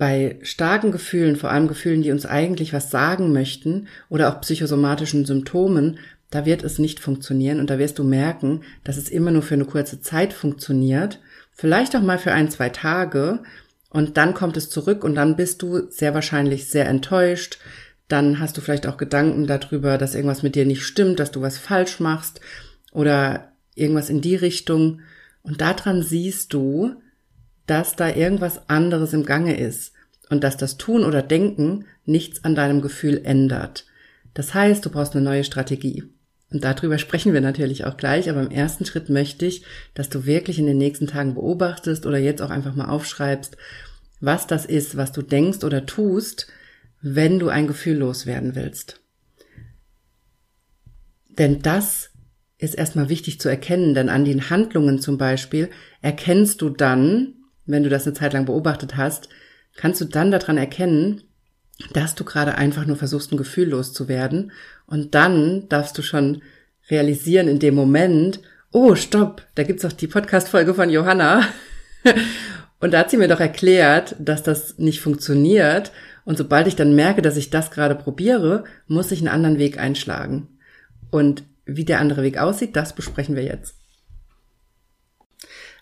bei 0.00 0.38
starken 0.40 0.92
Gefühlen, 0.92 1.36
vor 1.36 1.50
allem 1.50 1.68
Gefühlen, 1.68 2.00
die 2.00 2.10
uns 2.10 2.24
eigentlich 2.24 2.72
was 2.72 2.90
sagen 2.90 3.34
möchten 3.34 3.86
oder 4.08 4.30
auch 4.30 4.40
psychosomatischen 4.40 5.26
Symptomen, 5.26 5.98
da 6.30 6.46
wird 6.46 6.64
es 6.64 6.78
nicht 6.78 7.00
funktionieren 7.00 7.60
und 7.60 7.68
da 7.68 7.78
wirst 7.78 7.98
du 7.98 8.04
merken, 8.04 8.62
dass 8.82 8.96
es 8.96 9.10
immer 9.10 9.30
nur 9.30 9.42
für 9.42 9.54
eine 9.54 9.66
kurze 9.66 10.00
Zeit 10.00 10.32
funktioniert, 10.32 11.20
vielleicht 11.52 11.94
auch 11.94 12.00
mal 12.00 12.16
für 12.16 12.32
ein, 12.32 12.50
zwei 12.50 12.70
Tage 12.70 13.40
und 13.90 14.16
dann 14.16 14.34
kommt 14.34 14.56
es 14.56 14.70
zurück 14.70 15.04
und 15.04 15.16
dann 15.16 15.36
bist 15.36 15.62
du 15.62 15.90
sehr 15.90 16.14
wahrscheinlich 16.14 16.70
sehr 16.70 16.88
enttäuscht. 16.88 17.58
Dann 18.08 18.38
hast 18.40 18.56
du 18.56 18.60
vielleicht 18.60 18.86
auch 18.86 18.96
Gedanken 18.96 19.46
darüber, 19.46 19.98
dass 19.98 20.14
irgendwas 20.14 20.42
mit 20.42 20.54
dir 20.54 20.64
nicht 20.64 20.84
stimmt, 20.84 21.20
dass 21.20 21.32
du 21.32 21.42
was 21.42 21.58
falsch 21.58 22.00
machst 22.00 22.40
oder 22.92 23.52
irgendwas 23.74 24.08
in 24.08 24.20
die 24.20 24.36
Richtung. 24.36 25.00
Und 25.42 25.60
daran 25.60 26.02
siehst 26.02 26.52
du, 26.52 26.94
dass 27.66 27.96
da 27.96 28.08
irgendwas 28.08 28.68
anderes 28.68 29.12
im 29.12 29.24
Gange 29.24 29.58
ist 29.58 29.92
und 30.28 30.44
dass 30.44 30.56
das 30.56 30.76
Tun 30.76 31.04
oder 31.04 31.22
Denken 31.22 31.84
nichts 32.04 32.44
an 32.44 32.54
deinem 32.54 32.82
Gefühl 32.82 33.20
ändert. 33.24 33.86
Das 34.34 34.54
heißt, 34.54 34.84
du 34.84 34.90
brauchst 34.90 35.14
eine 35.14 35.24
neue 35.24 35.44
Strategie. 35.44 36.04
Und 36.52 36.64
darüber 36.64 36.98
sprechen 36.98 37.32
wir 37.32 37.40
natürlich 37.40 37.84
auch 37.84 37.96
gleich, 37.96 38.28
aber 38.28 38.42
im 38.42 38.50
ersten 38.50 38.84
Schritt 38.84 39.08
möchte 39.08 39.46
ich, 39.46 39.64
dass 39.94 40.08
du 40.08 40.26
wirklich 40.26 40.58
in 40.58 40.66
den 40.66 40.78
nächsten 40.78 41.06
Tagen 41.06 41.34
beobachtest 41.34 42.06
oder 42.06 42.18
jetzt 42.18 42.42
auch 42.42 42.50
einfach 42.50 42.74
mal 42.74 42.88
aufschreibst, 42.88 43.56
was 44.20 44.46
das 44.46 44.66
ist, 44.66 44.96
was 44.96 45.12
du 45.12 45.22
denkst 45.22 45.62
oder 45.64 45.86
tust, 45.86 46.48
wenn 47.00 47.38
du 47.38 47.48
ein 47.48 47.66
Gefühl 47.66 47.96
loswerden 47.98 48.54
willst. 48.54 49.00
Denn 51.28 51.62
das 51.62 52.10
ist 52.58 52.74
erstmal 52.74 53.08
wichtig 53.08 53.40
zu 53.40 53.48
erkennen, 53.48 53.94
denn 53.94 54.08
an 54.08 54.24
den 54.24 54.50
Handlungen 54.50 55.00
zum 55.00 55.16
Beispiel 55.16 55.70
erkennst 56.02 56.60
du 56.60 56.68
dann, 56.68 57.34
wenn 57.64 57.84
du 57.84 57.88
das 57.88 58.06
eine 58.06 58.14
Zeit 58.14 58.32
lang 58.34 58.44
beobachtet 58.44 58.96
hast, 58.96 59.28
kannst 59.76 60.00
du 60.00 60.04
dann 60.04 60.30
daran 60.30 60.58
erkennen, 60.58 61.22
dass 61.92 62.14
du 62.14 62.24
gerade 62.24 62.56
einfach 62.56 62.84
nur 62.84 62.96
versuchst, 62.96 63.32
ein 63.32 63.38
Gefühl 63.38 63.70
loszuwerden. 63.70 64.52
Und 64.90 65.14
dann 65.14 65.68
darfst 65.68 65.96
du 65.96 66.02
schon 66.02 66.42
realisieren 66.90 67.48
in 67.48 67.60
dem 67.60 67.74
Moment, 67.74 68.40
oh, 68.72 68.94
stopp, 68.94 69.46
da 69.54 69.62
gibt's 69.62 69.82
doch 69.82 69.92
die 69.92 70.08
Podcast-Folge 70.08 70.74
von 70.74 70.90
Johanna. 70.90 71.46
Und 72.80 72.92
da 72.92 73.00
hat 73.00 73.10
sie 73.10 73.16
mir 73.16 73.28
doch 73.28 73.40
erklärt, 73.40 74.16
dass 74.18 74.42
das 74.42 74.78
nicht 74.78 75.00
funktioniert. 75.00 75.92
Und 76.24 76.38
sobald 76.38 76.66
ich 76.66 76.76
dann 76.76 76.94
merke, 76.94 77.22
dass 77.22 77.36
ich 77.36 77.50
das 77.50 77.70
gerade 77.70 77.94
probiere, 77.94 78.64
muss 78.86 79.12
ich 79.12 79.20
einen 79.20 79.28
anderen 79.28 79.58
Weg 79.58 79.78
einschlagen. 79.78 80.48
Und 81.10 81.44
wie 81.66 81.84
der 81.84 82.00
andere 82.00 82.22
Weg 82.22 82.38
aussieht, 82.38 82.74
das 82.74 82.94
besprechen 82.94 83.36
wir 83.36 83.44
jetzt. 83.44 83.74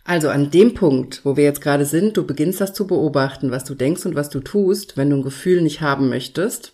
Also 0.05 0.29
an 0.29 0.51
dem 0.51 0.75
Punkt, 0.75 1.25
wo 1.25 1.37
wir 1.37 1.45
jetzt 1.45 1.61
gerade 1.61 1.85
sind, 1.85 2.17
du 2.17 2.27
beginnst 2.27 2.61
das 2.61 2.75
zu 2.75 2.87
beobachten, 2.87 3.51
was 3.51 3.65
du 3.65 3.75
denkst 3.75 4.07
und 4.07 4.15
was 4.15 4.29
du 4.29 4.41
tust, 4.41 4.97
wenn 4.97 5.11
du 5.11 5.17
ein 5.17 5.23
Gefühl 5.23 5.63
nicht 5.63 5.81
haben 5.81 6.09
möchtest. 6.09 6.73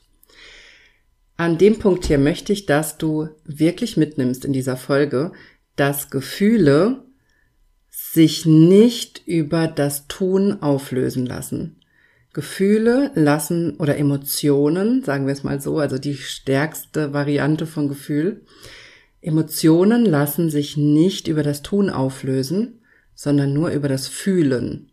An 1.37 1.59
dem 1.59 1.79
Punkt 1.79 2.07
hier 2.07 2.19
möchte 2.19 2.53
ich, 2.53 2.67
dass 2.67 2.97
du 2.97 3.29
wirklich 3.45 3.97
mitnimmst 3.97 4.45
in 4.45 4.53
dieser 4.53 4.77
Folge, 4.77 5.33
dass 5.75 6.11
Gefühle 6.11 7.05
sich 7.91 8.47
nicht 8.47 9.23
über 9.27 9.67
das 9.67 10.07
Tun 10.07 10.63
auflösen 10.63 11.27
lassen. 11.27 11.81
Gefühle 12.33 13.11
lassen 13.15 13.77
oder 13.77 13.97
Emotionen, 13.97 15.03
sagen 15.03 15.27
wir 15.27 15.33
es 15.33 15.45
mal 15.45 15.61
so, 15.61 15.79
also 15.79 15.99
die 15.99 16.17
stärkste 16.17 17.13
Variante 17.13 17.67
von 17.67 17.89
Gefühl, 17.89 18.43
Emotionen 19.21 20.05
lassen 20.05 20.51
sich 20.51 20.77
nicht 20.77 21.29
über 21.29 21.43
das 21.43 21.63
Tun 21.63 21.91
auflösen, 21.91 22.81
sondern 23.15 23.53
nur 23.53 23.71
über 23.71 23.89
das 23.89 24.07
Fühlen. 24.07 24.91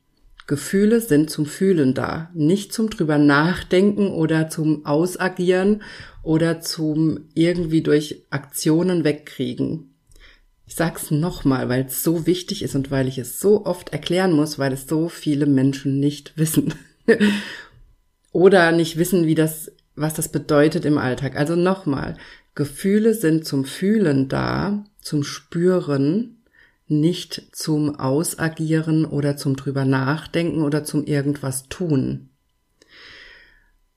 Gefühle 0.48 1.01
sind 1.01 1.29
zum 1.29 1.45
Fühlen 1.45 1.93
da, 1.93 2.29
nicht 2.33 2.74
zum 2.74 2.89
drüber 2.89 3.17
nachdenken 3.17 4.12
oder 4.12 4.50
zum 4.50 4.86
Ausagieren 4.86 5.81
oder 6.24 6.62
zum 6.62 7.25
irgendwie 7.34 7.82
durch 7.82 8.24
Aktionen 8.30 9.04
wegkriegen. 9.04 9.96
Ich 10.66 10.75
sag's 10.75 11.12
nochmal, 11.12 11.68
weil 11.68 11.86
es 11.86 12.04
so 12.04 12.25
wichtig 12.25 12.63
ist 12.63 12.75
und 12.75 12.92
weil 12.92 13.08
ich 13.08 13.18
es 13.18 13.40
so 13.40 13.66
oft 13.66 13.90
erklären 13.90 14.32
muss, 14.32 14.58
weil 14.58 14.72
es 14.72 14.88
so 14.88 15.10
viele 15.10 15.46
Menschen 15.46 16.00
nicht 16.00 16.34
wissen. 16.38 16.74
oder 18.32 18.72
nicht 18.72 18.98
wissen, 18.98 19.25
wie 19.25 19.36
das, 19.36 19.72
was 19.96 20.13
das 20.13 20.30
bedeutet 20.30 20.86
im 20.86 20.98
Alltag. 20.98 21.36
Also 21.36 21.56
nochmal, 21.56 22.16
Gefühle 22.56 23.13
sind 23.13 23.46
zum 23.46 23.66
Fühlen 23.66 24.30
da, 24.30 24.86
zum 25.01 25.24
Spüren, 25.24 26.38
nicht 26.88 27.50
zum 27.54 27.96
Ausagieren 27.96 29.06
oder 29.06 29.38
zum 29.38 29.56
drüber 29.56 29.86
nachdenken 29.86 30.62
oder 30.62 30.84
zum 30.84 31.06
irgendwas 31.06 31.70
tun. 31.70 32.30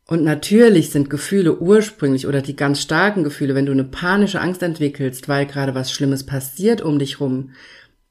Und 0.06 0.22
natürlich 0.22 0.90
sind 0.90 1.08
Gefühle 1.08 1.58
ursprünglich 1.58 2.26
oder 2.26 2.42
die 2.42 2.56
ganz 2.56 2.82
starken 2.82 3.24
Gefühle, 3.24 3.54
wenn 3.54 3.66
du 3.66 3.72
eine 3.72 3.84
panische 3.84 4.40
Angst 4.40 4.62
entwickelst, 4.62 5.28
weil 5.28 5.46
gerade 5.46 5.74
was 5.74 5.90
Schlimmes 5.90 6.24
passiert 6.24 6.82
um 6.82 6.98
dich 6.98 7.20
rum, 7.20 7.52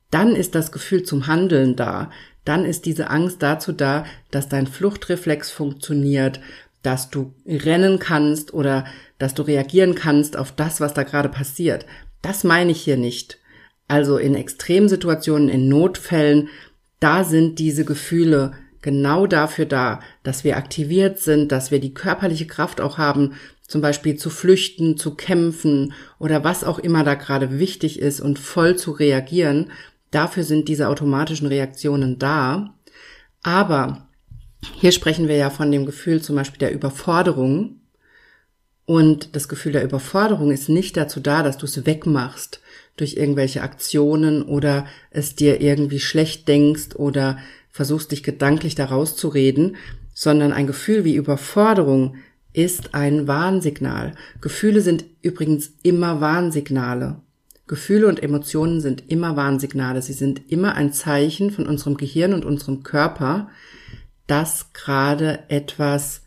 dann 0.10 0.36
ist 0.36 0.56
das 0.56 0.72
Gefühl 0.72 1.04
zum 1.04 1.28
Handeln 1.28 1.76
da. 1.76 2.10
Dann 2.46 2.66
ist 2.66 2.86
diese 2.86 3.10
Angst 3.10 3.42
dazu 3.42 3.72
da, 3.72 4.06
dass 4.32 4.50
dein 4.50 4.68
Fluchtreflex 4.68 5.52
funktioniert, 5.52 6.40
dass 6.82 7.10
du 7.10 7.34
rennen 7.46 8.00
kannst 8.00 8.54
oder 8.54 8.86
dass 9.18 9.34
du 9.34 9.44
reagieren 9.44 9.96
kannst 9.96 10.36
auf 10.36 10.52
das, 10.52 10.82
was 10.82 10.94
da 10.94 11.04
gerade 11.04 11.30
passiert. 11.30 11.86
Das 12.22 12.44
meine 12.44 12.72
ich 12.72 12.82
hier 12.82 12.98
nicht. 12.98 13.40
Also 13.88 14.18
in 14.18 14.36
Extremsituationen, 14.36 15.48
in 15.48 15.70
Notfällen, 15.70 16.50
da 17.00 17.24
sind 17.24 17.60
diese 17.60 17.86
Gefühle 17.86 18.54
genau 18.84 19.26
dafür 19.26 19.66
da, 19.66 20.00
dass 20.22 20.44
wir 20.44 20.58
aktiviert 20.58 21.20
sind, 21.20 21.52
dass 21.52 21.72
wir 21.72 21.80
die 21.80 21.96
körperliche 21.96 22.46
Kraft 22.46 22.80
auch 22.80 23.00
haben, 23.00 23.34
zum 23.68 23.82
Beispiel 23.82 24.18
zu 24.18 24.30
flüchten, 24.30 24.98
zu 24.98 25.16
kämpfen 25.16 25.94
oder 26.20 26.44
was 26.44 26.64
auch 26.64 26.78
immer 26.78 27.04
da 27.04 27.16
gerade 27.16 27.58
wichtig 27.58 27.98
ist 27.98 28.22
und 28.22 28.38
voll 28.38 28.76
zu 28.76 28.92
reagieren. 28.92 29.72
Dafür 30.12 30.44
sind 30.44 30.68
diese 30.68 30.90
automatischen 30.90 31.48
Reaktionen 31.48 32.20
da. 32.20 32.76
Aber 33.42 34.08
hier 34.80 34.92
sprechen 34.92 35.28
wir 35.28 35.38
ja 35.38 35.50
von 35.50 35.72
dem 35.72 35.86
Gefühl 35.86 36.22
zum 36.22 36.36
Beispiel 36.36 36.60
der 36.60 36.74
Überforderung. 36.74 37.80
Und 38.86 39.36
das 39.36 39.48
Gefühl 39.48 39.72
der 39.72 39.84
Überforderung 39.84 40.52
ist 40.52 40.70
nicht 40.70 40.98
dazu 40.98 41.20
da, 41.20 41.42
dass 41.42 41.58
du 41.58 41.66
es 41.66 41.86
wegmachst, 41.86 42.60
durch 42.98 43.16
irgendwelche 43.16 43.62
Aktionen 43.62 44.44
oder 44.44 44.86
es 45.10 45.36
dir 45.36 45.62
irgendwie 45.62 46.00
schlecht 46.00 46.48
denkst 46.48 46.96
oder 46.96 47.40
versuchst 47.74 48.12
dich 48.12 48.24
gedanklich 48.24 48.76
daraus 48.76 49.18
zu 49.18 49.28
reden, 49.28 49.76
sondern 50.14 50.54
ein 50.54 50.68
Gefühl 50.68 51.04
wie 51.04 51.16
Überforderung 51.16 52.16
ist 52.54 52.94
ein 52.94 53.28
Warnsignal. 53.28 54.14
Gefühle 54.42 54.82
sind 54.82 55.06
übrigens 55.24 55.72
immer 55.82 56.22
Warnsignale. 56.22 57.18
Gefühle 57.66 58.08
und 58.08 58.22
Emotionen 58.22 58.80
sind 58.80 59.10
immer 59.10 59.36
Warnsignale. 59.36 60.04
Sie 60.04 60.14
sind 60.14 60.52
immer 60.52 60.76
ein 60.76 60.94
Zeichen 60.94 61.50
von 61.50 61.66
unserem 61.66 61.98
Gehirn 61.98 62.34
und 62.34 62.46
unserem 62.46 62.84
Körper, 62.84 63.50
dass 64.28 64.72
gerade 64.74 65.40
etwas 65.50 66.22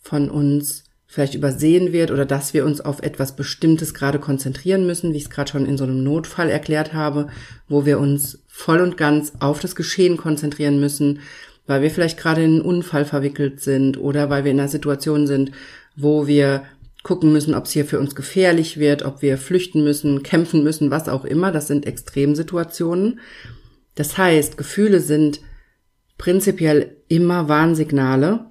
von 0.00 0.30
uns 0.30 0.84
vielleicht 1.06 1.34
übersehen 1.34 1.92
wird 1.92 2.12
oder 2.12 2.26
dass 2.26 2.54
wir 2.54 2.64
uns 2.64 2.80
auf 2.80 3.02
etwas 3.02 3.34
Bestimmtes 3.34 3.92
gerade 3.92 4.20
konzentrieren 4.20 4.86
müssen, 4.86 5.12
wie 5.12 5.16
ich 5.16 5.24
es 5.24 5.30
gerade 5.30 5.50
schon 5.50 5.66
in 5.66 5.76
so 5.76 5.84
einem 5.84 6.04
Notfall 6.04 6.48
erklärt 6.48 6.92
habe, 6.92 7.28
wo 7.68 7.86
wir 7.86 7.98
uns 7.98 8.43
voll 8.56 8.80
und 8.80 8.96
ganz 8.96 9.32
auf 9.40 9.58
das 9.58 9.74
Geschehen 9.74 10.16
konzentrieren 10.16 10.78
müssen, 10.78 11.18
weil 11.66 11.82
wir 11.82 11.90
vielleicht 11.90 12.18
gerade 12.20 12.44
in 12.44 12.52
einen 12.52 12.60
Unfall 12.60 13.04
verwickelt 13.04 13.60
sind 13.60 13.98
oder 13.98 14.30
weil 14.30 14.44
wir 14.44 14.52
in 14.52 14.60
einer 14.60 14.68
Situation 14.68 15.26
sind, 15.26 15.50
wo 15.96 16.28
wir 16.28 16.62
gucken 17.02 17.32
müssen, 17.32 17.56
ob 17.56 17.64
es 17.64 17.72
hier 17.72 17.84
für 17.84 17.98
uns 17.98 18.14
gefährlich 18.14 18.78
wird, 18.78 19.04
ob 19.04 19.22
wir 19.22 19.38
flüchten 19.38 19.82
müssen, 19.82 20.22
kämpfen 20.22 20.62
müssen, 20.62 20.92
was 20.92 21.08
auch 21.08 21.24
immer. 21.24 21.50
Das 21.50 21.66
sind 21.66 21.84
Extremsituationen. 21.84 23.18
Das 23.96 24.16
heißt, 24.16 24.56
Gefühle 24.56 25.00
sind 25.00 25.40
prinzipiell 26.16 26.96
immer 27.08 27.48
Warnsignale. 27.48 28.46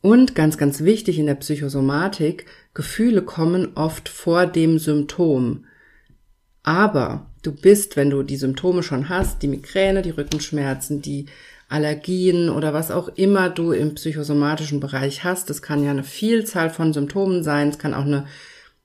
Und 0.00 0.36
ganz, 0.36 0.58
ganz 0.58 0.84
wichtig 0.84 1.18
in 1.18 1.26
der 1.26 1.34
Psychosomatik, 1.34 2.46
Gefühle 2.72 3.22
kommen 3.22 3.72
oft 3.74 4.08
vor 4.08 4.46
dem 4.46 4.78
Symptom. 4.78 5.66
Aber 6.62 7.29
du 7.42 7.52
bist, 7.52 7.96
wenn 7.96 8.10
du 8.10 8.22
die 8.22 8.36
Symptome 8.36 8.82
schon 8.82 9.08
hast, 9.08 9.42
die 9.42 9.48
Migräne, 9.48 10.02
die 10.02 10.10
Rückenschmerzen, 10.10 11.02
die 11.02 11.26
Allergien 11.68 12.50
oder 12.50 12.74
was 12.74 12.90
auch 12.90 13.08
immer 13.08 13.48
du 13.48 13.72
im 13.72 13.94
psychosomatischen 13.94 14.80
Bereich 14.80 15.24
hast. 15.24 15.48
Das 15.48 15.62
kann 15.62 15.84
ja 15.84 15.90
eine 15.92 16.02
Vielzahl 16.02 16.68
von 16.68 16.92
Symptomen 16.92 17.44
sein. 17.44 17.68
Es 17.68 17.78
kann 17.78 17.94
auch 17.94 18.04
eine, 18.04 18.26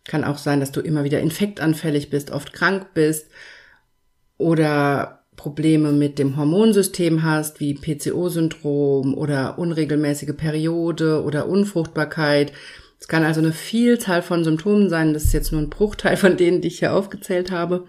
kann 0.06 0.24
auch 0.24 0.38
sein, 0.38 0.60
dass 0.60 0.72
du 0.72 0.82
immer 0.82 1.04
wieder 1.04 1.20
infektanfällig 1.20 2.12
bist, 2.12 2.32
oft 2.32 2.54
krank 2.54 2.94
bist 2.94 3.28
oder 4.38 5.24
Probleme 5.36 5.92
mit 5.92 6.20
dem 6.20 6.38
Hormonsystem 6.38 7.24
hast, 7.24 7.60
wie 7.60 7.74
PCO-Syndrom 7.74 9.16
oder 9.16 9.58
unregelmäßige 9.58 10.36
Periode 10.38 11.24
oder 11.24 11.48
Unfruchtbarkeit. 11.48 12.54
Es 13.00 13.08
kann 13.08 13.24
also 13.24 13.42
eine 13.42 13.52
Vielzahl 13.52 14.22
von 14.22 14.44
Symptomen 14.44 14.90
sein. 14.90 15.14
Das 15.14 15.26
ist 15.26 15.34
jetzt 15.34 15.52
nur 15.52 15.62
ein 15.62 15.70
Bruchteil 15.70 16.18
von 16.18 16.38
denen, 16.38 16.62
die 16.62 16.70
ich 16.70 16.80
hier 16.80 16.94
aufgezählt 16.94 17.52
habe 17.52 17.86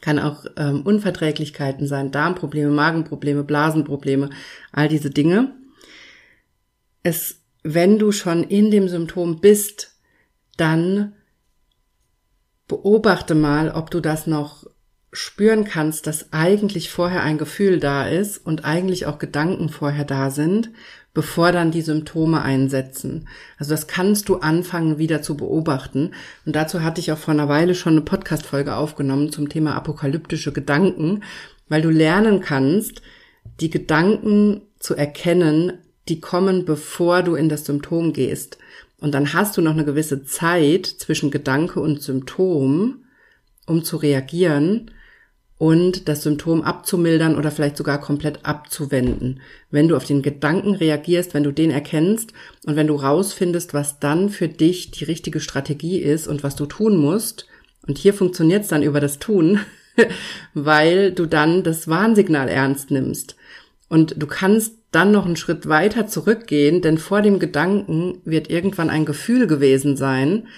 kann 0.00 0.18
auch 0.18 0.44
ähm, 0.56 0.82
Unverträglichkeiten 0.82 1.86
sein, 1.86 2.10
Darmprobleme, 2.10 2.70
Magenprobleme, 2.70 3.44
Blasenprobleme, 3.44 4.30
all 4.72 4.88
diese 4.88 5.10
Dinge. 5.10 5.54
Es, 7.02 7.40
wenn 7.62 7.98
du 7.98 8.12
schon 8.12 8.44
in 8.44 8.70
dem 8.70 8.88
Symptom 8.88 9.40
bist, 9.40 9.96
dann 10.56 11.14
beobachte 12.68 13.34
mal, 13.34 13.70
ob 13.70 13.90
du 13.90 14.00
das 14.00 14.26
noch 14.26 14.66
spüren 15.12 15.64
kannst, 15.64 16.06
dass 16.06 16.32
eigentlich 16.32 16.90
vorher 16.90 17.22
ein 17.22 17.36
Gefühl 17.36 17.80
da 17.80 18.08
ist 18.08 18.38
und 18.38 18.64
eigentlich 18.64 19.06
auch 19.06 19.18
Gedanken 19.18 19.68
vorher 19.68 20.04
da 20.04 20.30
sind 20.30 20.70
bevor 21.14 21.52
dann 21.52 21.70
die 21.70 21.82
Symptome 21.82 22.42
einsetzen. 22.42 23.28
Also 23.58 23.72
das 23.72 23.86
kannst 23.86 24.28
du 24.28 24.36
anfangen 24.36 24.98
wieder 24.98 25.22
zu 25.22 25.36
beobachten. 25.36 26.12
Und 26.46 26.56
dazu 26.56 26.82
hatte 26.82 27.00
ich 27.00 27.12
auch 27.12 27.18
vor 27.18 27.34
einer 27.34 27.48
Weile 27.48 27.74
schon 27.74 27.94
eine 27.94 28.00
Podcast-Folge 28.00 28.76
aufgenommen 28.76 29.30
zum 29.30 29.48
Thema 29.48 29.74
apokalyptische 29.74 30.52
Gedanken, 30.52 31.22
weil 31.68 31.82
du 31.82 31.90
lernen 31.90 32.40
kannst, 32.40 33.02
die 33.60 33.70
Gedanken 33.70 34.62
zu 34.78 34.94
erkennen, 34.94 35.74
die 36.08 36.20
kommen, 36.20 36.64
bevor 36.64 37.22
du 37.22 37.34
in 37.34 37.48
das 37.48 37.66
Symptom 37.66 38.12
gehst. 38.12 38.58
Und 38.98 39.12
dann 39.12 39.32
hast 39.32 39.56
du 39.56 39.62
noch 39.62 39.72
eine 39.72 39.84
gewisse 39.84 40.24
Zeit 40.24 40.86
zwischen 40.86 41.30
Gedanke 41.30 41.80
und 41.80 42.02
Symptom, 42.02 43.04
um 43.66 43.84
zu 43.84 43.96
reagieren 43.98 44.90
und 45.62 46.08
das 46.08 46.24
Symptom 46.24 46.62
abzumildern 46.62 47.36
oder 47.36 47.52
vielleicht 47.52 47.76
sogar 47.76 48.00
komplett 48.00 48.44
abzuwenden. 48.44 49.38
Wenn 49.70 49.86
du 49.86 49.96
auf 49.96 50.04
den 50.04 50.20
Gedanken 50.20 50.74
reagierst, 50.74 51.34
wenn 51.34 51.44
du 51.44 51.52
den 51.52 51.70
erkennst 51.70 52.32
und 52.66 52.74
wenn 52.74 52.88
du 52.88 52.96
rausfindest, 52.96 53.72
was 53.72 54.00
dann 54.00 54.28
für 54.28 54.48
dich 54.48 54.90
die 54.90 55.04
richtige 55.04 55.38
Strategie 55.38 56.00
ist 56.00 56.26
und 56.26 56.42
was 56.42 56.56
du 56.56 56.66
tun 56.66 56.96
musst, 56.96 57.46
und 57.86 57.96
hier 57.96 58.12
funktioniert 58.12 58.62
es 58.62 58.70
dann 58.70 58.82
über 58.82 58.98
das 58.98 59.20
Tun, 59.20 59.60
weil 60.54 61.12
du 61.12 61.26
dann 61.26 61.62
das 61.62 61.86
Warnsignal 61.86 62.48
ernst 62.48 62.90
nimmst. 62.90 63.36
Und 63.88 64.20
du 64.20 64.26
kannst 64.26 64.74
dann 64.90 65.12
noch 65.12 65.26
einen 65.26 65.36
Schritt 65.36 65.68
weiter 65.68 66.08
zurückgehen, 66.08 66.82
denn 66.82 66.98
vor 66.98 67.22
dem 67.22 67.38
Gedanken 67.38 68.20
wird 68.24 68.50
irgendwann 68.50 68.90
ein 68.90 69.04
Gefühl 69.04 69.46
gewesen 69.46 69.96
sein 69.96 70.48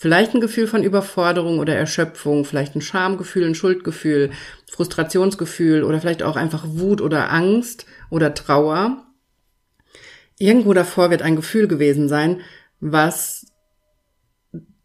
Vielleicht 0.00 0.32
ein 0.32 0.40
Gefühl 0.40 0.68
von 0.68 0.84
Überforderung 0.84 1.58
oder 1.58 1.74
Erschöpfung, 1.74 2.44
vielleicht 2.44 2.76
ein 2.76 2.80
Schamgefühl, 2.80 3.44
ein 3.44 3.56
Schuldgefühl, 3.56 4.30
Frustrationsgefühl 4.70 5.82
oder 5.82 6.00
vielleicht 6.00 6.22
auch 6.22 6.36
einfach 6.36 6.64
Wut 6.68 7.00
oder 7.00 7.32
Angst 7.32 7.84
oder 8.08 8.32
Trauer. 8.32 9.04
Irgendwo 10.38 10.72
davor 10.72 11.10
wird 11.10 11.22
ein 11.22 11.34
Gefühl 11.34 11.66
gewesen 11.66 12.08
sein, 12.08 12.42
was 12.78 13.46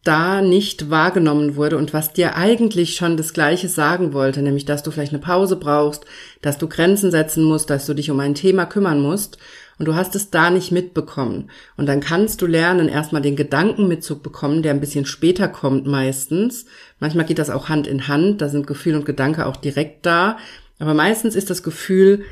da 0.03 0.41
nicht 0.41 0.89
wahrgenommen 0.89 1.57
wurde 1.57 1.77
und 1.77 1.93
was 1.93 2.13
dir 2.13 2.35
eigentlich 2.35 2.95
schon 2.95 3.15
das 3.15 3.33
Gleiche 3.33 3.69
sagen 3.69 4.13
wollte, 4.13 4.41
nämlich 4.41 4.65
dass 4.65 4.81
du 4.81 4.89
vielleicht 4.89 5.13
eine 5.13 5.21
Pause 5.21 5.57
brauchst, 5.57 6.05
dass 6.41 6.57
du 6.57 6.67
Grenzen 6.67 7.11
setzen 7.11 7.43
musst, 7.43 7.69
dass 7.69 7.85
du 7.85 7.93
dich 7.93 8.09
um 8.09 8.19
ein 8.19 8.33
Thema 8.33 8.65
kümmern 8.65 8.99
musst 8.99 9.37
und 9.79 9.87
du 9.87 9.95
hast 9.95 10.15
es 10.15 10.29
da 10.29 10.49
nicht 10.49 10.71
mitbekommen. 10.71 11.49
Und 11.77 11.87
dann 11.87 11.99
kannst 11.99 12.41
du 12.41 12.45
lernen, 12.45 12.87
erstmal 12.87 13.21
den 13.21 13.35
Gedanken 13.35 13.87
mitzubekommen, 13.87 14.61
der 14.61 14.73
ein 14.73 14.79
bisschen 14.79 15.05
später 15.05 15.47
kommt 15.47 15.87
meistens. 15.87 16.65
Manchmal 16.99 17.25
geht 17.25 17.39
das 17.39 17.49
auch 17.49 17.69
Hand 17.69 17.87
in 17.87 18.07
Hand, 18.07 18.41
da 18.41 18.49
sind 18.49 18.67
Gefühl 18.67 18.95
und 18.95 19.05
Gedanke 19.05 19.45
auch 19.45 19.57
direkt 19.57 20.05
da. 20.05 20.37
Aber 20.79 20.93
meistens 20.93 21.35
ist 21.35 21.49
das 21.49 21.63
Gefühl 21.63 22.23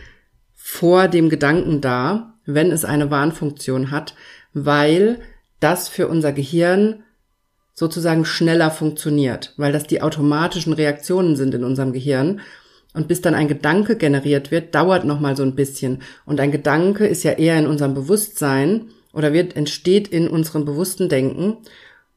vor 0.53 1.07
dem 1.07 1.29
Gedanken 1.29 1.81
da, 1.81 2.35
wenn 2.45 2.71
es 2.71 2.85
eine 2.85 3.11
Warnfunktion 3.11 3.91
hat, 3.91 4.15
weil 4.53 5.19
das 5.59 5.87
für 5.87 6.07
unser 6.07 6.31
Gehirn 6.31 7.03
sozusagen 7.73 8.25
schneller 8.25 8.69
funktioniert, 8.69 9.53
weil 9.57 9.71
das 9.71 9.87
die 9.87 10.01
automatischen 10.01 10.73
Reaktionen 10.73 11.35
sind 11.35 11.53
in 11.53 11.63
unserem 11.63 11.93
Gehirn 11.93 12.41
und 12.93 13.07
bis 13.07 13.21
dann 13.21 13.35
ein 13.35 13.47
Gedanke 13.47 13.95
generiert 13.95 14.51
wird, 14.51 14.75
dauert 14.75 15.05
noch 15.05 15.19
mal 15.19 15.37
so 15.37 15.43
ein 15.43 15.55
bisschen. 15.55 16.01
Und 16.25 16.39
ein 16.39 16.51
Gedanke 16.51 17.07
ist 17.07 17.23
ja 17.23 17.31
eher 17.31 17.57
in 17.57 17.67
unserem 17.67 17.93
Bewusstsein 17.93 18.89
oder 19.13 19.33
wird, 19.33 19.55
entsteht 19.55 20.07
in 20.07 20.27
unserem 20.27 20.65
bewussten 20.65 21.09
Denken, 21.09 21.57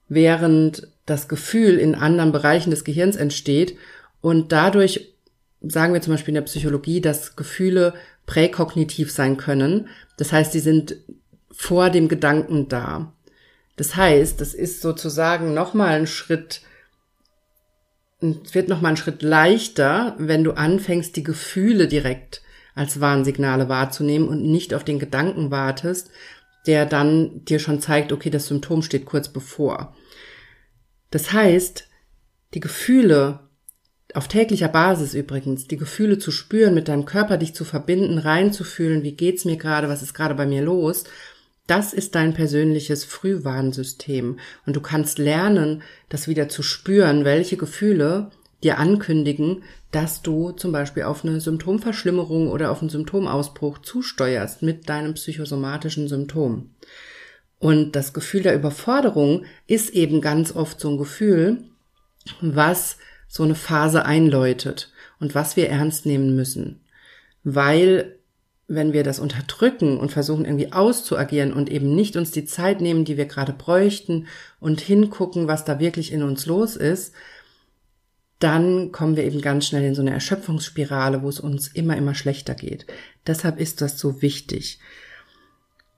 während 0.09 0.89
das 1.07 1.29
Gefühl 1.29 1.79
in 1.79 1.95
anderen 1.95 2.33
Bereichen 2.33 2.71
des 2.71 2.85
Gehirns 2.85 3.17
entsteht 3.17 3.77
und 4.21 4.53
dadurch 4.53 5.15
sagen 5.61 5.93
wir 5.93 6.01
zum 6.01 6.15
Beispiel 6.15 6.33
in 6.33 6.37
der 6.37 6.43
Psychologie, 6.43 7.01
dass 7.01 7.37
Gefühle 7.37 7.95
präkognitiv 8.27 9.13
sein 9.13 9.37
können. 9.37 9.89
Das 10.17 10.33
heißt, 10.33 10.53
sie 10.53 10.61
sind 10.61 10.97
vor 11.51 11.91
dem 11.91 12.09
Gedanken 12.09 12.69
da. 12.69 13.13
Das 13.77 13.97
heißt, 13.97 14.41
es 14.41 14.55
ist 14.55 14.81
sozusagen 14.81 15.55
nochmal 15.55 15.95
ein 15.99 16.07
Schritt 16.07 16.63
es 18.45 18.55
wird 18.55 18.69
noch 18.69 18.81
mal 18.81 18.89
einen 18.89 18.97
Schritt 18.97 19.23
leichter, 19.23 20.15
wenn 20.19 20.45
du 20.45 20.53
anfängst, 20.53 21.17
die 21.17 21.23
Gefühle 21.23 21.89
direkt 21.89 22.43
als 22.75 23.01
Warnsignale 23.01 23.69
wahrzunehmen 23.69 24.29
und 24.29 24.43
nicht 24.43 24.75
auf 24.75 24.85
den 24.85 24.99
Gedanken 24.99 25.51
wartest, 25.51 26.11
der 26.67 26.87
dann 26.87 27.45
dir 27.45 27.59
schon 27.59 27.81
zeigt, 27.81 28.13
okay, 28.13 28.31
das 28.31 28.47
Symptom 28.47 28.83
steht 28.83 29.05
kurz 29.05 29.29
bevor. 29.29 29.95
Das 31.11 31.33
heißt, 31.33 31.89
die 32.55 32.61
Gefühle 32.61 33.41
auf 34.15 34.29
täglicher 34.29 34.69
Basis 34.69 35.15
übrigens, 35.15 35.67
die 35.67 35.77
Gefühle 35.77 36.19
zu 36.19 36.31
spüren, 36.31 36.75
mit 36.75 36.89
deinem 36.89 37.05
Körper 37.05 37.37
dich 37.37 37.55
zu 37.55 37.65
verbinden, 37.65 38.19
reinzufühlen, 38.19 39.03
wie 39.03 39.17
geht's 39.17 39.45
mir 39.45 39.57
gerade, 39.57 39.89
was 39.89 40.03
ist 40.03 40.15
gerade 40.15 40.35
bei 40.35 40.47
mir 40.47 40.63
los 40.63 41.05
das 41.67 41.93
ist 41.93 42.15
dein 42.15 42.35
persönliches 42.35 43.05
Frühwarnsystem 43.05 44.39
und 44.67 44.77
du 44.77 44.81
kannst 44.81 45.19
lernen, 45.19 45.83
das 46.09 46.29
wieder 46.29 46.49
zu 46.49 46.63
spüren, 46.63 47.25
welche 47.25 47.57
Gefühle 47.57 48.31
dir 48.63 48.79
ankündigen, 48.79 49.63
dass 49.91 50.23
du 50.23 50.51
zum 50.51 50.73
Beispiel 50.73 51.05
auf 51.05 51.25
eine 51.25 51.41
Symptomverschlimmerung 51.41 52.51
oder 52.51 52.71
auf 52.71 52.81
einen 52.81 52.91
Symptomausbruch 52.91 53.79
zusteuerst 53.79 54.63
mit 54.63 54.89
deinem 54.89 55.15
psychosomatischen 55.15 56.09
Symptom. 56.09 56.71
Und 57.59 57.93
das 57.93 58.13
Gefühl 58.13 58.43
der 58.43 58.55
Überforderung 58.55 59.45
ist 59.67 59.91
eben 59.91 60.21
ganz 60.21 60.55
oft 60.55 60.81
so 60.81 60.91
ein 60.91 60.99
Gefühl, 60.99 61.65
was 62.41 62.99
so 63.29 63.43
eine 63.43 63.55
Phase 63.55 64.05
einläutet 64.05 64.93
und 65.21 65.35
was 65.35 65.57
wir 65.57 65.69
ernst 65.69 66.07
nehmen 66.07 66.35
müssen. 66.37 66.81
Weil 67.43 68.14
wenn 68.67 68.93
wir 68.93 69.03
das 69.03 69.19
unterdrücken 69.19 69.99
und 69.99 70.11
versuchen 70.11 70.45
irgendwie 70.45 70.73
auszuagieren 70.73 71.53
und 71.53 71.71
eben 71.71 71.95
nicht 71.95 72.17
uns 72.17 72.31
die 72.31 72.47
Zeit 72.47 72.81
nehmen, 72.81 73.05
die 73.05 73.17
wir 73.17 73.27
gerade 73.27 73.53
bräuchten 73.53 74.27
und 74.59 74.81
hingucken, 74.81 75.49
was 75.49 75.65
da 75.65 75.79
wirklich 75.79 76.13
in 76.13 76.23
uns 76.23 76.47
los 76.47 76.77
ist, 76.77 77.15
dann 78.39 78.91
kommen 78.93 79.17
wir 79.17 79.25
eben 79.25 79.41
ganz 79.41 79.67
schnell 79.67 79.85
in 79.85 79.95
so 79.95 80.03
eine 80.03 80.13
Erschöpfungsspirale, 80.13 81.23
wo 81.23 81.29
es 81.29 81.41
uns 81.41 81.69
immer, 81.69 81.97
immer 81.97 82.15
schlechter 82.15 82.55
geht. 82.55 82.87
Deshalb 83.27 83.61
ist 83.61 83.81
das 83.81 83.99
so 83.99 84.23
wichtig. 84.23 84.81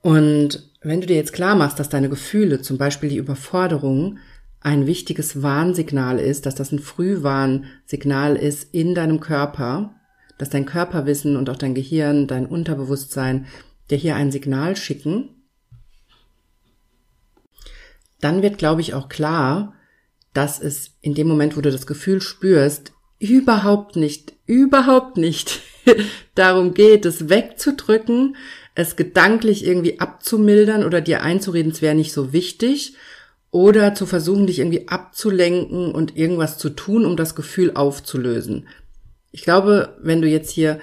Und 0.01 0.71
wenn 0.81 1.01
du 1.01 1.07
dir 1.07 1.15
jetzt 1.15 1.33
klar 1.33 1.55
machst, 1.55 1.79
dass 1.79 1.89
deine 1.89 2.09
Gefühle, 2.09 2.61
zum 2.61 2.77
Beispiel 2.77 3.09
die 3.09 3.17
Überforderung, 3.17 4.19
ein 4.61 4.87
wichtiges 4.87 5.41
Warnsignal 5.41 6.19
ist, 6.19 6.45
dass 6.45 6.55
das 6.55 6.71
ein 6.71 6.79
Frühwarnsignal 6.79 8.35
ist 8.35 8.73
in 8.73 8.95
deinem 8.95 9.19
Körper, 9.19 9.96
dass 10.37 10.49
dein 10.49 10.65
Körperwissen 10.65 11.35
und 11.35 11.49
auch 11.49 11.55
dein 11.55 11.75
Gehirn, 11.75 12.27
dein 12.27 12.45
Unterbewusstsein 12.45 13.47
dir 13.89 13.97
hier 13.97 14.15
ein 14.15 14.31
Signal 14.31 14.75
schicken, 14.75 15.29
dann 18.19 18.41
wird, 18.41 18.57
glaube 18.57 18.81
ich, 18.81 18.93
auch 18.93 19.09
klar, 19.09 19.73
dass 20.33 20.59
es 20.59 20.91
in 21.01 21.13
dem 21.13 21.27
Moment, 21.27 21.57
wo 21.57 21.61
du 21.61 21.71
das 21.71 21.87
Gefühl 21.87 22.21
spürst, 22.21 22.93
überhaupt 23.19 23.95
nicht, 23.95 24.33
überhaupt 24.45 25.17
nicht 25.17 25.61
darum 26.35 26.73
geht, 26.73 27.05
es 27.05 27.29
wegzudrücken, 27.29 28.35
es 28.75 28.95
gedanklich 28.95 29.65
irgendwie 29.65 29.99
abzumildern 29.99 30.83
oder 30.83 31.01
dir 31.01 31.23
einzureden, 31.23 31.71
es 31.71 31.81
wäre 31.81 31.95
nicht 31.95 32.13
so 32.13 32.33
wichtig 32.33 32.95
oder 33.49 33.95
zu 33.95 34.05
versuchen, 34.05 34.45
dich 34.45 34.59
irgendwie 34.59 34.87
abzulenken 34.87 35.91
und 35.91 36.15
irgendwas 36.15 36.57
zu 36.57 36.69
tun, 36.69 37.05
um 37.05 37.17
das 37.17 37.33
Gefühl 37.33 37.71
aufzulösen. 37.73 38.67
Ich 39.31 39.43
glaube, 39.43 39.97
wenn 40.01 40.21
du 40.21 40.27
jetzt 40.27 40.51
hier, 40.51 40.79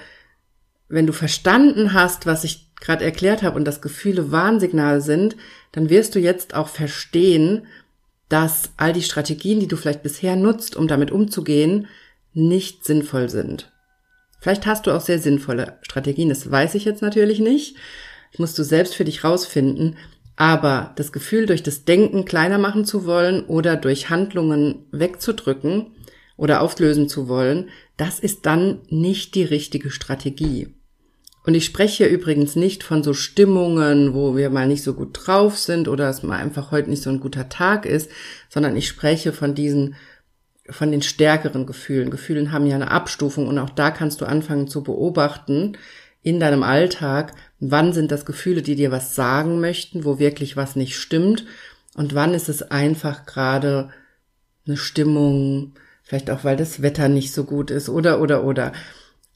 wenn 0.88 1.06
du 1.06 1.12
verstanden 1.12 1.92
hast, 1.92 2.26
was 2.26 2.44
ich 2.44 2.74
gerade 2.80 3.04
erklärt 3.04 3.42
habe 3.42 3.56
und 3.56 3.64
das 3.64 3.80
Gefühle 3.80 4.30
Warnsignale 4.30 5.00
sind, 5.00 5.36
dann 5.72 5.90
wirst 5.90 6.14
du 6.14 6.20
jetzt 6.20 6.54
auch 6.54 6.68
verstehen, 6.68 7.66
dass 8.28 8.70
all 8.76 8.92
die 8.92 9.02
Strategien, 9.02 9.60
die 9.60 9.68
du 9.68 9.76
vielleicht 9.76 10.02
bisher 10.02 10.36
nutzt, 10.36 10.76
um 10.76 10.88
damit 10.88 11.10
umzugehen, 11.10 11.88
nicht 12.32 12.84
sinnvoll 12.84 13.28
sind. 13.28 13.70
Vielleicht 14.40 14.66
hast 14.66 14.86
du 14.86 14.90
auch 14.90 15.00
sehr 15.00 15.18
sinnvolle 15.18 15.78
Strategien, 15.82 16.28
das 16.28 16.50
weiß 16.50 16.74
ich 16.74 16.84
jetzt 16.84 17.00
natürlich 17.00 17.38
nicht. 17.38 17.76
Das 18.32 18.40
musst 18.40 18.58
du 18.58 18.64
selbst 18.64 18.94
für 18.94 19.04
dich 19.04 19.24
rausfinden. 19.24 19.96
Aber 20.36 20.92
das 20.96 21.12
Gefühl, 21.12 21.46
durch 21.46 21.62
das 21.62 21.84
Denken 21.84 22.24
kleiner 22.24 22.58
machen 22.58 22.84
zu 22.84 23.06
wollen 23.06 23.44
oder 23.46 23.76
durch 23.76 24.10
Handlungen 24.10 24.84
wegzudrücken 24.90 25.92
oder 26.36 26.60
auflösen 26.62 27.08
zu 27.08 27.28
wollen, 27.28 27.70
das 27.96 28.18
ist 28.18 28.46
dann 28.46 28.80
nicht 28.88 29.34
die 29.34 29.44
richtige 29.44 29.90
Strategie. 29.90 30.74
Und 31.46 31.54
ich 31.54 31.66
spreche 31.66 32.06
übrigens 32.06 32.56
nicht 32.56 32.82
von 32.82 33.02
so 33.02 33.12
Stimmungen, 33.12 34.14
wo 34.14 34.34
wir 34.34 34.48
mal 34.48 34.66
nicht 34.66 34.82
so 34.82 34.94
gut 34.94 35.10
drauf 35.12 35.58
sind 35.58 35.88
oder 35.88 36.08
es 36.08 36.22
mal 36.22 36.38
einfach 36.38 36.70
heute 36.70 36.88
nicht 36.88 37.02
so 37.02 37.10
ein 37.10 37.20
guter 37.20 37.50
Tag 37.50 37.84
ist, 37.84 38.10
sondern 38.48 38.76
ich 38.76 38.88
spreche 38.88 39.32
von 39.32 39.54
diesen, 39.54 39.94
von 40.70 40.90
den 40.90 41.02
stärkeren 41.02 41.66
Gefühlen. 41.66 42.10
Gefühlen 42.10 42.50
haben 42.50 42.66
ja 42.66 42.76
eine 42.76 42.90
Abstufung 42.90 43.46
und 43.46 43.58
auch 43.58 43.70
da 43.70 43.90
kannst 43.90 44.22
du 44.22 44.24
anfangen 44.24 44.68
zu 44.68 44.82
beobachten 44.82 45.76
in 46.22 46.40
deinem 46.40 46.62
Alltag, 46.62 47.34
wann 47.60 47.92
sind 47.92 48.10
das 48.10 48.24
Gefühle, 48.24 48.62
die 48.62 48.74
dir 48.74 48.90
was 48.90 49.14
sagen 49.14 49.60
möchten, 49.60 50.06
wo 50.06 50.18
wirklich 50.18 50.56
was 50.56 50.74
nicht 50.74 50.96
stimmt 50.96 51.44
und 51.94 52.14
wann 52.14 52.32
ist 52.32 52.48
es 52.48 52.62
einfach 52.62 53.26
gerade 53.26 53.90
eine 54.66 54.78
Stimmung, 54.78 55.74
vielleicht 56.04 56.30
auch 56.30 56.44
weil 56.44 56.56
das 56.56 56.82
Wetter 56.82 57.08
nicht 57.08 57.32
so 57.32 57.44
gut 57.44 57.70
ist 57.70 57.88
oder 57.88 58.20
oder 58.20 58.44
oder. 58.44 58.72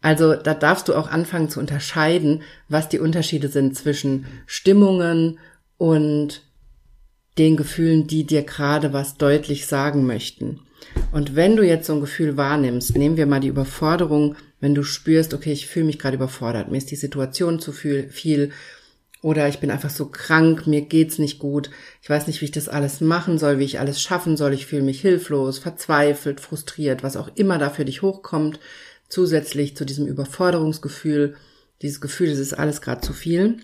Also 0.00 0.35
da 0.37 0.54
darfst 0.54 0.88
du 0.88 0.94
auch 0.94 1.11
anfangen 1.11 1.50
zu 1.50 1.59
unterscheiden, 1.59 2.42
was 2.68 2.88
die 2.88 3.00
Unterschiede 3.00 3.48
sind 3.48 3.76
zwischen 3.76 4.26
Stimmungen 4.46 5.40
und 5.76 6.42
den 7.37 7.57
Gefühlen, 7.57 8.07
die 8.07 8.24
dir 8.24 8.42
gerade 8.42 8.92
was 8.92 9.16
deutlich 9.16 9.66
sagen 9.66 10.07
möchten. 10.07 10.61
Und 11.11 11.35
wenn 11.35 11.57
du 11.57 11.64
jetzt 11.64 11.87
so 11.87 11.94
ein 11.94 12.00
Gefühl 12.00 12.37
wahrnimmst, 12.37 12.96
nehmen 12.96 13.16
wir 13.16 13.26
mal 13.26 13.40
die 13.40 13.48
Überforderung, 13.48 14.37
wenn 14.61 14.74
du 14.74 14.83
spürst, 14.83 15.35
okay, 15.35 15.52
ich 15.52 15.66
fühle 15.66 15.87
mich 15.87 15.98
gerade 15.98 16.16
überfordert, 16.16 16.70
mir 16.70 16.78
ist 16.78 16.90
die 16.90 16.96
Situation 16.96 17.61
zu 17.61 17.72
viel 17.72 18.09
oder 19.22 19.48
ich 19.48 19.59
bin 19.59 19.70
einfach 19.70 19.90
so 19.90 20.07
krank, 20.07 20.66
mir 20.66 20.83
geht's 20.83 21.18
nicht 21.18 21.38
gut, 21.38 21.70
ich 22.02 22.09
weiß 22.09 22.26
nicht, 22.26 22.40
wie 22.40 22.46
ich 22.46 22.52
das 22.52 22.68
alles 22.68 23.00
machen 23.00 23.38
soll, 23.38 23.59
wie 23.59 23.64
ich 23.64 23.81
alles 23.81 24.00
schaffen 24.00 24.37
soll, 24.37 24.52
ich 24.52 24.66
fühle 24.66 24.83
mich 24.83 25.00
hilflos, 25.00 25.59
verzweifelt, 25.59 26.40
frustriert, 26.40 27.02
was 27.02 27.16
auch 27.16 27.31
immer 27.35 27.59
da 27.59 27.70
für 27.70 27.85
dich 27.85 28.02
hochkommt, 28.02 28.61
zusätzlich 29.09 29.76
zu 29.76 29.85
diesem 29.85 30.07
Überforderungsgefühl, 30.07 31.37
dieses 31.83 32.00
Gefühl, 32.00 32.28
es 32.28 32.38
ist 32.38 32.54
alles 32.54 32.81
gerade 32.81 33.00
zu 33.00 33.12
viel, 33.12 33.59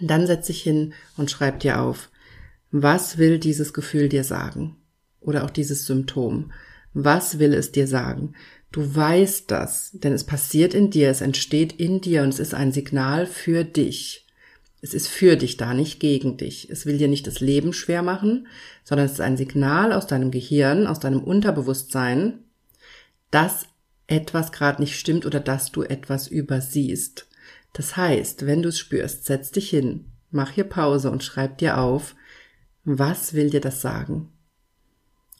dann 0.00 0.26
setz 0.26 0.46
dich 0.46 0.62
hin 0.62 0.94
und 1.16 1.30
schreib 1.30 1.60
dir 1.60 1.80
auf, 1.80 2.10
was 2.70 3.16
will 3.16 3.38
dieses 3.38 3.72
Gefühl 3.72 4.08
dir 4.08 4.24
sagen? 4.24 4.76
Oder 5.20 5.44
auch 5.44 5.50
dieses 5.50 5.86
Symptom. 5.86 6.52
Was 6.92 7.38
will 7.38 7.54
es 7.54 7.72
dir 7.72 7.86
sagen? 7.86 8.34
Du 8.70 8.94
weißt 8.94 9.50
das, 9.50 9.92
denn 9.92 10.12
es 10.12 10.24
passiert 10.24 10.74
in 10.74 10.90
dir, 10.90 11.10
es 11.10 11.22
entsteht 11.22 11.72
in 11.72 12.00
dir 12.00 12.22
und 12.22 12.28
es 12.30 12.38
ist 12.38 12.54
ein 12.54 12.72
Signal 12.72 13.26
für 13.26 13.64
dich. 13.64 14.27
Es 14.80 14.94
ist 14.94 15.08
für 15.08 15.36
dich 15.36 15.56
da, 15.56 15.74
nicht 15.74 15.98
gegen 15.98 16.36
dich. 16.36 16.70
Es 16.70 16.86
will 16.86 16.98
dir 16.98 17.08
nicht 17.08 17.26
das 17.26 17.40
Leben 17.40 17.72
schwer 17.72 18.02
machen, 18.02 18.46
sondern 18.84 19.06
es 19.06 19.14
ist 19.14 19.20
ein 19.20 19.36
Signal 19.36 19.92
aus 19.92 20.06
deinem 20.06 20.30
Gehirn, 20.30 20.86
aus 20.86 21.00
deinem 21.00 21.22
Unterbewusstsein, 21.22 22.44
dass 23.30 23.66
etwas 24.06 24.52
gerade 24.52 24.80
nicht 24.80 24.98
stimmt 24.98 25.26
oder 25.26 25.40
dass 25.40 25.72
du 25.72 25.82
etwas 25.82 26.28
übersiehst. 26.28 27.26
Das 27.72 27.96
heißt, 27.96 28.46
wenn 28.46 28.62
du 28.62 28.70
es 28.70 28.78
spürst, 28.78 29.26
setz 29.26 29.50
dich 29.50 29.68
hin, 29.70 30.06
mach 30.30 30.50
hier 30.50 30.64
Pause 30.64 31.10
und 31.10 31.22
schreib 31.22 31.58
dir 31.58 31.78
auf, 31.78 32.14
was 32.84 33.34
will 33.34 33.50
dir 33.50 33.60
das 33.60 33.82
sagen? 33.82 34.32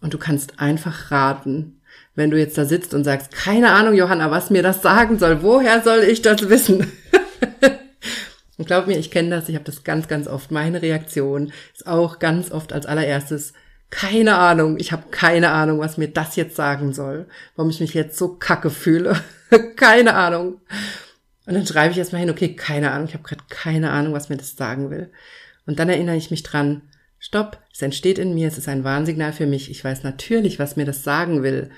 Und 0.00 0.14
du 0.14 0.18
kannst 0.18 0.60
einfach 0.60 1.10
raten, 1.10 1.80
wenn 2.14 2.30
du 2.30 2.38
jetzt 2.38 2.58
da 2.58 2.64
sitzt 2.64 2.94
und 2.94 3.04
sagst, 3.04 3.32
keine 3.32 3.72
Ahnung, 3.72 3.94
Johanna, 3.94 4.30
was 4.30 4.50
mir 4.50 4.62
das 4.62 4.82
sagen 4.82 5.18
soll, 5.18 5.42
woher 5.42 5.82
soll 5.82 6.00
ich 6.00 6.22
das 6.22 6.48
wissen? 6.48 6.86
Und 8.58 8.66
glaub 8.66 8.86
mir, 8.88 8.98
ich 8.98 9.10
kenne 9.10 9.30
das, 9.30 9.48
ich 9.48 9.54
habe 9.54 9.64
das 9.64 9.84
ganz, 9.84 10.08
ganz 10.08 10.26
oft. 10.26 10.50
Meine 10.50 10.82
Reaktion 10.82 11.52
ist 11.74 11.86
auch 11.86 12.18
ganz 12.18 12.50
oft 12.50 12.72
als 12.72 12.86
allererstes, 12.86 13.54
keine 13.90 14.36
Ahnung, 14.36 14.76
ich 14.78 14.92
habe 14.92 15.04
keine 15.10 15.50
Ahnung, 15.50 15.78
was 15.78 15.96
mir 15.96 16.08
das 16.08 16.36
jetzt 16.36 16.56
sagen 16.56 16.92
soll, 16.92 17.26
warum 17.56 17.70
ich 17.70 17.80
mich 17.80 17.94
jetzt 17.94 18.18
so 18.18 18.34
kacke 18.34 18.68
fühle. 18.68 19.18
keine 19.76 20.14
Ahnung. 20.14 20.60
Und 21.46 21.54
dann 21.54 21.66
schreibe 21.66 21.92
ich 21.92 21.98
erstmal 21.98 22.20
hin, 22.20 22.30
okay, 22.30 22.54
keine 22.54 22.90
Ahnung, 22.90 23.08
ich 23.08 23.14
habe 23.14 23.24
gerade 23.24 23.44
keine 23.48 23.90
Ahnung, 23.90 24.12
was 24.12 24.28
mir 24.28 24.36
das 24.36 24.56
sagen 24.56 24.90
will. 24.90 25.10
Und 25.64 25.78
dann 25.78 25.88
erinnere 25.88 26.16
ich 26.16 26.30
mich 26.30 26.42
dran, 26.42 26.82
stopp, 27.18 27.58
es 27.72 27.80
entsteht 27.80 28.18
in 28.18 28.34
mir, 28.34 28.48
es 28.48 28.58
ist 28.58 28.68
ein 28.68 28.84
Warnsignal 28.84 29.32
für 29.32 29.46
mich, 29.46 29.70
ich 29.70 29.82
weiß 29.82 30.02
natürlich, 30.02 30.58
was 30.58 30.76
mir 30.76 30.84
das 30.84 31.04
sagen 31.04 31.42
will. 31.42 31.70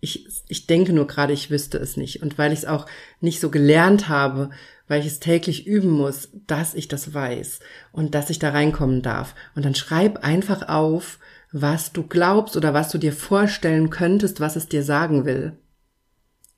Ich, 0.00 0.26
ich 0.48 0.66
denke 0.66 0.92
nur 0.92 1.06
gerade, 1.06 1.32
ich 1.32 1.50
wüsste 1.50 1.78
es 1.78 1.96
nicht. 1.96 2.22
Und 2.22 2.36
weil 2.36 2.52
ich 2.52 2.60
es 2.60 2.64
auch 2.66 2.86
nicht 3.20 3.40
so 3.40 3.50
gelernt 3.50 4.08
habe, 4.08 4.50
weil 4.88 5.00
ich 5.00 5.06
es 5.06 5.20
täglich 5.20 5.66
üben 5.66 5.90
muss, 5.90 6.28
dass 6.46 6.74
ich 6.74 6.88
das 6.88 7.12
weiß 7.14 7.60
und 7.92 8.14
dass 8.14 8.30
ich 8.30 8.38
da 8.38 8.50
reinkommen 8.50 9.02
darf. 9.02 9.34
Und 9.54 9.64
dann 9.64 9.74
schreib 9.74 10.24
einfach 10.24 10.68
auf, 10.68 11.18
was 11.52 11.92
du 11.92 12.02
glaubst 12.02 12.56
oder 12.56 12.74
was 12.74 12.90
du 12.90 12.98
dir 12.98 13.12
vorstellen 13.12 13.90
könntest, 13.90 14.40
was 14.40 14.56
es 14.56 14.68
dir 14.68 14.82
sagen 14.82 15.24
will. 15.24 15.52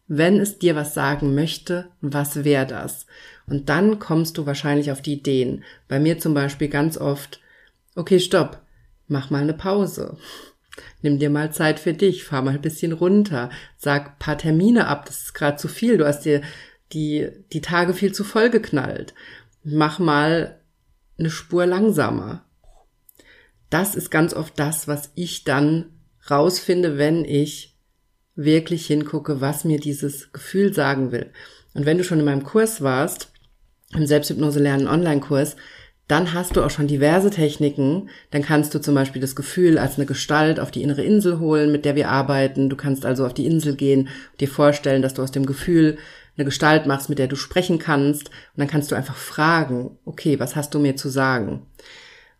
Wenn 0.06 0.40
es 0.40 0.58
dir 0.58 0.74
was 0.74 0.94
sagen 0.94 1.34
möchte, 1.34 1.90
was 2.00 2.44
wäre 2.44 2.66
das? 2.66 3.06
Und 3.46 3.68
dann 3.68 3.98
kommst 3.98 4.38
du 4.38 4.46
wahrscheinlich 4.46 4.90
auf 4.90 5.02
die 5.02 5.14
Ideen. 5.14 5.64
Bei 5.86 6.00
mir 6.00 6.18
zum 6.18 6.34
Beispiel 6.34 6.68
ganz 6.68 6.96
oft, 6.96 7.40
okay, 7.94 8.18
stopp, 8.18 8.62
mach 9.06 9.30
mal 9.30 9.42
eine 9.42 9.54
Pause. 9.54 10.16
Nimm 11.02 11.18
dir 11.18 11.30
mal 11.30 11.52
Zeit 11.52 11.78
für 11.78 11.92
dich, 11.92 12.24
fahr 12.24 12.42
mal 12.42 12.54
ein 12.54 12.62
bisschen 12.62 12.92
runter, 12.92 13.50
sag 13.76 14.18
paar 14.18 14.38
Termine 14.38 14.86
ab, 14.86 15.06
das 15.06 15.22
ist 15.22 15.34
gerade 15.34 15.56
zu 15.56 15.68
viel, 15.68 15.98
du 15.98 16.06
hast 16.06 16.24
dir 16.24 16.42
die, 16.92 17.28
die 17.52 17.60
Tage 17.60 17.94
viel 17.94 18.12
zu 18.12 18.24
voll 18.24 18.50
geknallt. 18.50 19.14
Mach 19.62 19.98
mal 19.98 20.60
eine 21.18 21.30
Spur 21.30 21.66
langsamer 21.66 22.44
das 23.70 23.94
ist 23.94 24.10
ganz 24.10 24.34
oft 24.34 24.58
das, 24.58 24.88
was 24.88 25.10
ich 25.14 25.44
dann 25.44 25.86
rausfinde, 26.30 26.98
wenn 26.98 27.24
ich 27.24 27.76
wirklich 28.34 28.86
hingucke, 28.86 29.40
was 29.40 29.64
mir 29.64 29.78
dieses 29.78 30.32
Gefühl 30.32 30.72
sagen 30.72 31.12
will. 31.12 31.30
Und 31.74 31.86
wenn 31.86 31.98
du 31.98 32.04
schon 32.04 32.20
in 32.20 32.24
meinem 32.24 32.44
Kurs 32.44 32.82
warst, 32.82 33.30
im 33.94 34.06
Selbsthypnose 34.06 34.60
lernen 34.60 34.88
Online-Kurs, 34.88 35.56
dann 36.06 36.32
hast 36.32 36.56
du 36.56 36.62
auch 36.62 36.70
schon 36.70 36.86
diverse 36.86 37.30
Techniken. 37.30 38.08
Dann 38.30 38.42
kannst 38.42 38.74
du 38.74 38.80
zum 38.80 38.94
Beispiel 38.94 39.20
das 39.20 39.36
Gefühl 39.36 39.76
als 39.76 39.96
eine 39.96 40.06
Gestalt 40.06 40.58
auf 40.60 40.70
die 40.70 40.82
innere 40.82 41.02
Insel 41.02 41.38
holen, 41.38 41.70
mit 41.70 41.84
der 41.84 41.96
wir 41.96 42.08
arbeiten. 42.08 42.70
Du 42.70 42.76
kannst 42.76 43.04
also 43.04 43.26
auf 43.26 43.34
die 43.34 43.44
Insel 43.44 43.76
gehen, 43.76 44.08
dir 44.40 44.48
vorstellen, 44.48 45.02
dass 45.02 45.14
du 45.14 45.22
aus 45.22 45.32
dem 45.32 45.44
Gefühl 45.44 45.98
eine 46.38 46.44
Gestalt 46.44 46.86
machst, 46.86 47.08
mit 47.08 47.18
der 47.18 47.26
du 47.26 47.36
sprechen 47.36 47.78
kannst. 47.78 48.28
Und 48.28 48.58
dann 48.58 48.68
kannst 48.68 48.90
du 48.90 48.94
einfach 48.94 49.16
fragen, 49.16 49.98
okay, 50.04 50.38
was 50.38 50.56
hast 50.56 50.72
du 50.72 50.78
mir 50.78 50.96
zu 50.96 51.08
sagen? 51.08 51.66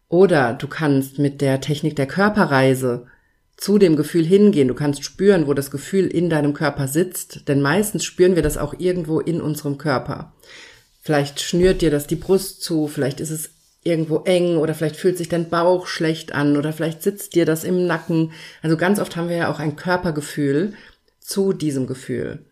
Oder 0.09 0.55
du 0.55 0.69
kannst 0.69 1.19
mit 1.19 1.41
der 1.41 1.61
Technik 1.61 1.97
der 1.97 2.07
Körperreise 2.07 3.07
zu 3.57 3.79
dem 3.79 3.97
Gefühl 3.97 4.25
hingehen. 4.25 4.69
Du 4.69 4.75
kannst 4.75 5.03
spüren, 5.03 5.49
wo 5.49 5.53
das 5.53 5.71
Gefühl 5.71 6.07
in 6.07 6.31
deinem 6.31 6.55
Körper 6.55 6.87
sitzt, 6.87 7.49
denn 7.49 7.61
meistens 7.61 8.05
spüren 8.05 8.37
wir 8.37 8.43
das 8.43 8.57
auch 8.57 8.73
irgendwo 8.79 9.19
in 9.21 9.41
unserem 9.41 9.79
Körper. 9.79 10.33
Vielleicht 11.03 11.41
schnürt 11.41 11.83
dir 11.83 11.91
das 11.91 12.07
die 12.07 12.17
Brust 12.17 12.63
zu, 12.63 12.87
vielleicht 12.87 13.21
ist 13.21 13.31
es 13.31 13.51
irgendwo 13.83 14.19
eng 14.25 14.59
oder 14.59 14.75
vielleicht 14.75 14.97
fühlt 14.97 15.19
sich 15.19 15.29
dein 15.29 15.49
Bauch 15.49 15.87
schlecht 15.87 16.33
an 16.33 16.57
oder 16.57 16.73
vielleicht 16.73 17.03
sitzt 17.03 17.35
dir 17.35 17.47
das 17.47 17.65
im 17.65 17.87
Nacken. 17.87 18.33
Also 18.63 18.77
ganz 18.77 19.01
oft 19.01 19.17
haben 19.17 19.29
wir 19.29 19.37
ja 19.37 19.51
auch 19.51 19.59
ein 19.59 19.77
Körpergefühl 19.77 20.75
zu 21.21 21.53
diesem 21.53 21.87
Gefühl. 21.87 22.45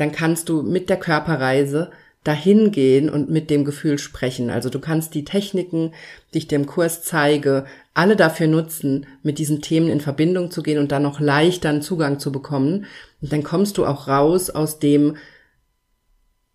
Dann 0.00 0.12
kannst 0.12 0.48
du 0.48 0.62
mit 0.62 0.88
der 0.88 0.96
Körperreise 0.96 1.90
dahin 2.24 2.70
gehen 2.70 3.10
und 3.10 3.28
mit 3.28 3.50
dem 3.50 3.66
Gefühl 3.66 3.98
sprechen. 3.98 4.48
Also 4.48 4.70
du 4.70 4.78
kannst 4.78 5.14
die 5.14 5.26
Techniken, 5.26 5.92
die 6.32 6.38
ich 6.38 6.48
dir 6.48 6.56
im 6.56 6.64
Kurs 6.64 7.02
zeige, 7.02 7.66
alle 7.92 8.16
dafür 8.16 8.46
nutzen, 8.46 9.06
mit 9.22 9.38
diesen 9.38 9.60
Themen 9.60 9.90
in 9.90 10.00
Verbindung 10.00 10.50
zu 10.50 10.62
gehen 10.62 10.78
und 10.78 10.90
dann 10.90 11.02
noch 11.02 11.20
leichter 11.20 11.68
einen 11.68 11.82
Zugang 11.82 12.18
zu 12.18 12.32
bekommen. 12.32 12.86
Und 13.20 13.30
dann 13.30 13.42
kommst 13.42 13.76
du 13.76 13.84
auch 13.84 14.08
raus 14.08 14.48
aus 14.48 14.78
dem, 14.78 15.18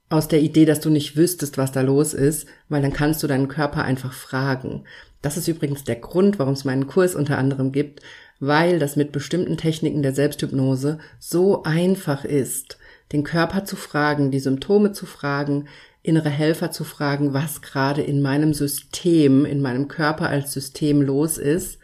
aus 0.09 0.27
der 0.27 0.41
Idee, 0.41 0.65
dass 0.65 0.79
du 0.79 0.89
nicht 0.89 1.15
wüsstest, 1.15 1.59
was 1.59 1.71
da 1.71 1.81
los 1.81 2.15
ist, 2.15 2.47
weil 2.67 2.81
dann 2.81 2.93
kannst 2.93 3.21
du 3.21 3.27
deinen 3.27 3.47
Körper 3.47 3.83
einfach 3.83 4.13
fragen. 4.13 4.85
Das 5.21 5.37
ist 5.37 5.47
übrigens 5.47 5.83
der 5.83 5.97
Grund, 5.97 6.39
warum 6.39 6.53
es 6.53 6.65
meinen 6.65 6.87
Kurs 6.87 7.13
unter 7.13 7.37
anderem 7.37 7.71
gibt, 7.71 8.01
weil 8.39 8.79
das 8.79 8.95
mit 8.95 9.11
bestimmten 9.11 9.55
Techniken 9.55 10.01
der 10.01 10.15
Selbsthypnose 10.15 10.97
so 11.19 11.61
einfach 11.61 12.25
ist, 12.25 12.79
den 13.11 13.23
Körper 13.23 13.65
zu 13.65 13.75
fragen, 13.75 14.31
die 14.31 14.39
Symptome 14.39 14.91
zu 14.91 15.05
fragen, 15.05 15.67
innere 16.01 16.29
Helfer 16.29 16.71
zu 16.71 16.83
fragen, 16.83 17.33
was 17.33 17.61
gerade 17.61 18.01
in 18.01 18.21
meinem 18.21 18.53
System, 18.53 19.45
in 19.45 19.61
meinem 19.61 19.87
Körper 19.87 20.29
als 20.29 20.53
System 20.53 21.01
los 21.01 21.37
ist 21.37 21.79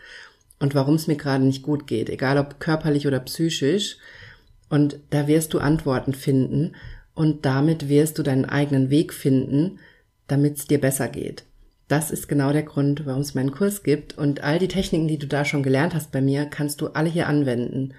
und 0.59 0.75
warum 0.75 0.95
es 0.95 1.07
mir 1.07 1.15
gerade 1.15 1.43
nicht 1.43 1.63
gut 1.63 1.87
geht, 1.87 2.09
egal 2.09 2.37
ob 2.37 2.59
körperlich 2.59 3.07
oder 3.07 3.19
psychisch. 3.19 3.97
Und 4.69 4.99
da 5.09 5.27
wirst 5.27 5.53
du 5.53 5.59
Antworten 5.59 6.13
finden 6.13 6.75
und 7.13 7.45
damit 7.45 7.89
wirst 7.89 8.17
du 8.19 8.23
deinen 8.23 8.45
eigenen 8.45 8.89
Weg 8.89 9.13
finden, 9.13 9.79
damit 10.27 10.57
es 10.57 10.67
dir 10.67 10.79
besser 10.79 11.09
geht. 11.09 11.43
Das 11.87 12.09
ist 12.09 12.29
genau 12.29 12.53
der 12.53 12.63
Grund, 12.63 13.05
warum 13.05 13.21
es 13.21 13.35
meinen 13.35 13.51
Kurs 13.51 13.83
gibt. 13.83 14.17
Und 14.17 14.43
all 14.43 14.59
die 14.59 14.69
Techniken, 14.69 15.09
die 15.09 15.17
du 15.17 15.27
da 15.27 15.43
schon 15.43 15.61
gelernt 15.61 15.93
hast 15.93 16.13
bei 16.13 16.21
mir, 16.21 16.45
kannst 16.45 16.79
du 16.79 16.87
alle 16.87 17.09
hier 17.09 17.27
anwenden. 17.27 17.93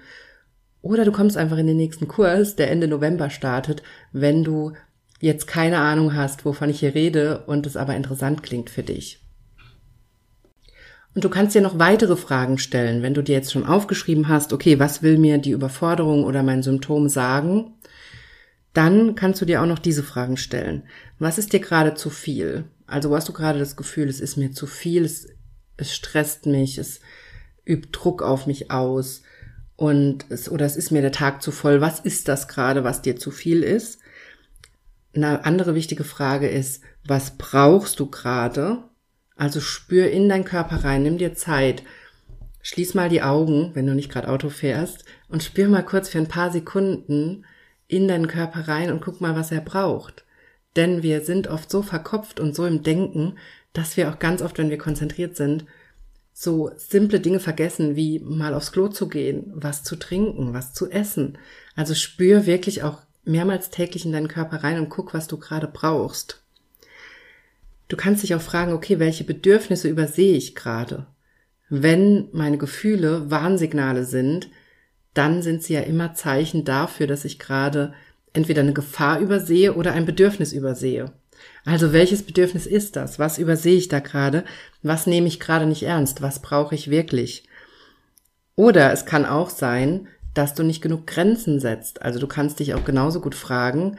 Oder 0.83 1.05
du 1.05 1.13
kommst 1.13 1.37
einfach 1.37 1.57
in 1.57 1.65
den 1.65 1.77
nächsten 1.77 2.09
Kurs, 2.09 2.57
der 2.57 2.69
Ende 2.69 2.89
November 2.89 3.29
startet, 3.29 3.81
wenn 4.11 4.43
du 4.43 4.73
jetzt 5.21 5.47
keine 5.47 5.77
Ahnung 5.77 6.13
hast, 6.13 6.43
wovon 6.43 6.69
ich 6.69 6.81
hier 6.81 6.93
rede 6.93 7.45
und 7.47 7.65
es 7.65 7.77
aber 7.77 7.95
interessant 7.95 8.43
klingt 8.43 8.69
für 8.69 8.83
dich. 8.83 9.21
Und 11.15 11.23
du 11.23 11.29
kannst 11.29 11.55
dir 11.55 11.61
noch 11.61 11.79
weitere 11.79 12.17
Fragen 12.17 12.57
stellen, 12.57 13.01
wenn 13.01 13.13
du 13.13 13.21
dir 13.21 13.33
jetzt 13.33 13.53
schon 13.53 13.65
aufgeschrieben 13.65 14.27
hast, 14.27 14.51
okay, 14.51 14.77
was 14.77 15.01
will 15.01 15.17
mir 15.17 15.37
die 15.37 15.51
Überforderung 15.51 16.25
oder 16.25 16.43
mein 16.43 16.63
Symptom 16.63 17.07
sagen? 17.07 17.75
Dann 18.73 19.15
kannst 19.15 19.39
du 19.39 19.45
dir 19.45 19.61
auch 19.61 19.67
noch 19.67 19.79
diese 19.79 20.03
Fragen 20.03 20.35
stellen. 20.35 20.83
Was 21.17 21.37
ist 21.37 21.53
dir 21.53 21.61
gerade 21.61 21.93
zu 21.93 22.09
viel? 22.09 22.65
Also 22.87 23.09
wo 23.09 23.15
hast 23.15 23.29
du 23.29 23.33
gerade 23.33 23.59
das 23.59 23.77
Gefühl, 23.77 24.09
es 24.09 24.19
ist 24.19 24.35
mir 24.35 24.51
zu 24.51 24.67
viel, 24.67 25.05
es, 25.05 25.29
es 25.77 25.95
stresst 25.95 26.45
mich, 26.45 26.77
es 26.77 26.99
übt 27.65 27.87
Druck 27.93 28.21
auf 28.21 28.47
mich 28.47 28.69
aus 28.69 29.21
und 29.83 30.27
es, 30.29 30.49
oder 30.49 30.65
es 30.65 30.77
ist 30.77 30.91
mir 30.91 31.01
der 31.01 31.11
Tag 31.11 31.41
zu 31.41 31.51
voll. 31.51 31.81
Was 31.81 31.99
ist 31.99 32.29
das 32.29 32.47
gerade, 32.47 32.85
was 32.85 33.01
dir 33.01 33.17
zu 33.17 33.31
viel 33.31 33.63
ist? 33.63 33.99
Eine 35.13 35.43
andere 35.43 35.75
wichtige 35.75 36.05
Frage 36.05 36.47
ist, 36.47 36.81
was 37.05 37.37
brauchst 37.37 37.99
du 37.99 38.05
gerade? 38.05 38.85
Also 39.35 39.59
spür 39.59 40.09
in 40.09 40.29
deinen 40.29 40.45
Körper 40.45 40.85
rein, 40.85 41.03
nimm 41.03 41.17
dir 41.17 41.35
Zeit, 41.35 41.83
schließ 42.61 42.93
mal 42.93 43.09
die 43.09 43.23
Augen, 43.23 43.71
wenn 43.73 43.85
du 43.85 43.93
nicht 43.93 44.09
gerade 44.09 44.29
Auto 44.29 44.47
fährst, 44.47 45.03
und 45.27 45.43
spür 45.43 45.67
mal 45.67 45.83
kurz 45.83 46.07
für 46.07 46.19
ein 46.19 46.29
paar 46.29 46.49
Sekunden 46.49 47.43
in 47.89 48.07
deinen 48.07 48.29
Körper 48.29 48.69
rein 48.69 48.89
und 48.89 49.01
guck 49.01 49.19
mal, 49.19 49.35
was 49.35 49.51
er 49.51 49.59
braucht. 49.59 50.23
Denn 50.77 51.03
wir 51.03 51.25
sind 51.25 51.49
oft 51.49 51.69
so 51.69 51.81
verkopft 51.81 52.39
und 52.39 52.55
so 52.55 52.65
im 52.65 52.83
Denken, 52.83 53.37
dass 53.73 53.97
wir 53.97 54.09
auch 54.09 54.19
ganz 54.19 54.41
oft, 54.41 54.57
wenn 54.59 54.69
wir 54.69 54.77
konzentriert 54.77 55.35
sind, 55.35 55.65
so 56.33 56.71
simple 56.77 57.19
Dinge 57.19 57.39
vergessen, 57.39 57.95
wie 57.95 58.19
mal 58.19 58.53
aufs 58.53 58.71
Klo 58.71 58.87
zu 58.87 59.07
gehen, 59.07 59.51
was 59.53 59.83
zu 59.83 59.95
trinken, 59.95 60.53
was 60.53 60.73
zu 60.73 60.89
essen. 60.89 61.37
Also 61.75 61.93
spür 61.93 62.45
wirklich 62.45 62.83
auch 62.83 63.01
mehrmals 63.23 63.69
täglich 63.69 64.05
in 64.05 64.11
deinen 64.11 64.27
Körper 64.27 64.63
rein 64.63 64.79
und 64.79 64.89
guck, 64.89 65.13
was 65.13 65.27
du 65.27 65.37
gerade 65.37 65.67
brauchst. 65.67 66.41
Du 67.87 67.95
kannst 67.95 68.23
dich 68.23 68.33
auch 68.33 68.41
fragen, 68.41 68.73
okay, 68.73 68.99
welche 68.99 69.23
Bedürfnisse 69.23 69.87
übersehe 69.87 70.35
ich 70.35 70.55
gerade? 70.55 71.05
Wenn 71.69 72.27
meine 72.31 72.57
Gefühle 72.57 73.29
Warnsignale 73.29 74.03
sind, 74.03 74.49
dann 75.13 75.43
sind 75.43 75.61
sie 75.61 75.73
ja 75.73 75.81
immer 75.81 76.15
Zeichen 76.15 76.65
dafür, 76.65 77.07
dass 77.07 77.23
ich 77.23 77.39
gerade 77.39 77.93
entweder 78.33 78.61
eine 78.61 78.73
Gefahr 78.73 79.19
übersehe 79.19 79.75
oder 79.75 79.93
ein 79.93 80.05
Bedürfnis 80.05 80.53
übersehe. 80.53 81.11
Also 81.65 81.93
welches 81.93 82.23
Bedürfnis 82.23 82.65
ist 82.65 82.95
das? 82.95 83.19
Was 83.19 83.37
übersehe 83.37 83.77
ich 83.77 83.87
da 83.87 83.99
gerade? 83.99 84.43
Was 84.81 85.07
nehme 85.07 85.27
ich 85.27 85.39
gerade 85.39 85.65
nicht 85.65 85.83
ernst? 85.83 86.21
Was 86.21 86.41
brauche 86.41 86.75
ich 86.75 86.89
wirklich? 86.89 87.47
Oder 88.55 88.91
es 88.91 89.05
kann 89.05 89.25
auch 89.25 89.49
sein, 89.49 90.07
dass 90.33 90.53
du 90.53 90.63
nicht 90.63 90.81
genug 90.81 91.07
Grenzen 91.07 91.59
setzt. 91.59 92.01
Also 92.01 92.19
du 92.19 92.27
kannst 92.27 92.59
dich 92.59 92.73
auch 92.73 92.83
genauso 92.83 93.21
gut 93.21 93.35
fragen, 93.35 93.97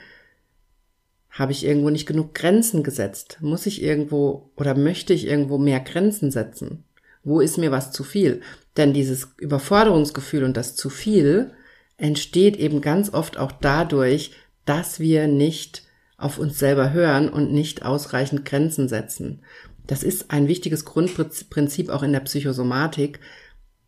habe 1.30 1.52
ich 1.52 1.64
irgendwo 1.64 1.90
nicht 1.90 2.06
genug 2.06 2.34
Grenzen 2.34 2.82
gesetzt? 2.82 3.38
Muss 3.40 3.66
ich 3.66 3.82
irgendwo 3.82 4.50
oder 4.56 4.76
möchte 4.76 5.12
ich 5.12 5.26
irgendwo 5.26 5.58
mehr 5.58 5.80
Grenzen 5.80 6.30
setzen? 6.30 6.84
Wo 7.24 7.40
ist 7.40 7.58
mir 7.58 7.72
was 7.72 7.90
zu 7.90 8.04
viel? 8.04 8.40
Denn 8.76 8.92
dieses 8.92 9.28
Überforderungsgefühl 9.38 10.44
und 10.44 10.56
das 10.56 10.76
zu 10.76 10.90
viel 10.90 11.52
entsteht 11.96 12.56
eben 12.56 12.80
ganz 12.80 13.12
oft 13.12 13.36
auch 13.36 13.52
dadurch, 13.52 14.32
dass 14.64 15.00
wir 15.00 15.26
nicht 15.26 15.83
auf 16.16 16.38
uns 16.38 16.58
selber 16.58 16.92
hören 16.92 17.28
und 17.28 17.52
nicht 17.52 17.84
ausreichend 17.84 18.44
Grenzen 18.44 18.88
setzen. 18.88 19.42
Das 19.86 20.02
ist 20.02 20.30
ein 20.30 20.48
wichtiges 20.48 20.84
Grundprinzip 20.84 21.90
auch 21.90 22.02
in 22.02 22.12
der 22.12 22.20
Psychosomatik, 22.20 23.20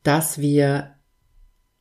dass 0.03 0.39
wir 0.39 0.95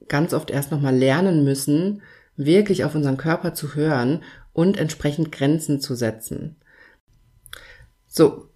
ganz 0.08 0.34
oft 0.34 0.52
erst 0.52 0.72
nochmal 0.72 0.96
lernen 0.96 1.44
müssen, 1.44 2.02
wirklich 2.38 2.84
auf 2.84 2.96
unseren 2.96 3.18
Körper 3.18 3.54
zu 3.54 3.76
hören 3.76 4.24
und 4.54 4.78
entsprechend 4.78 5.32
Grenzen 5.32 5.82
zu 5.82 5.96
setzen. 5.96 6.58
So, 8.08 8.50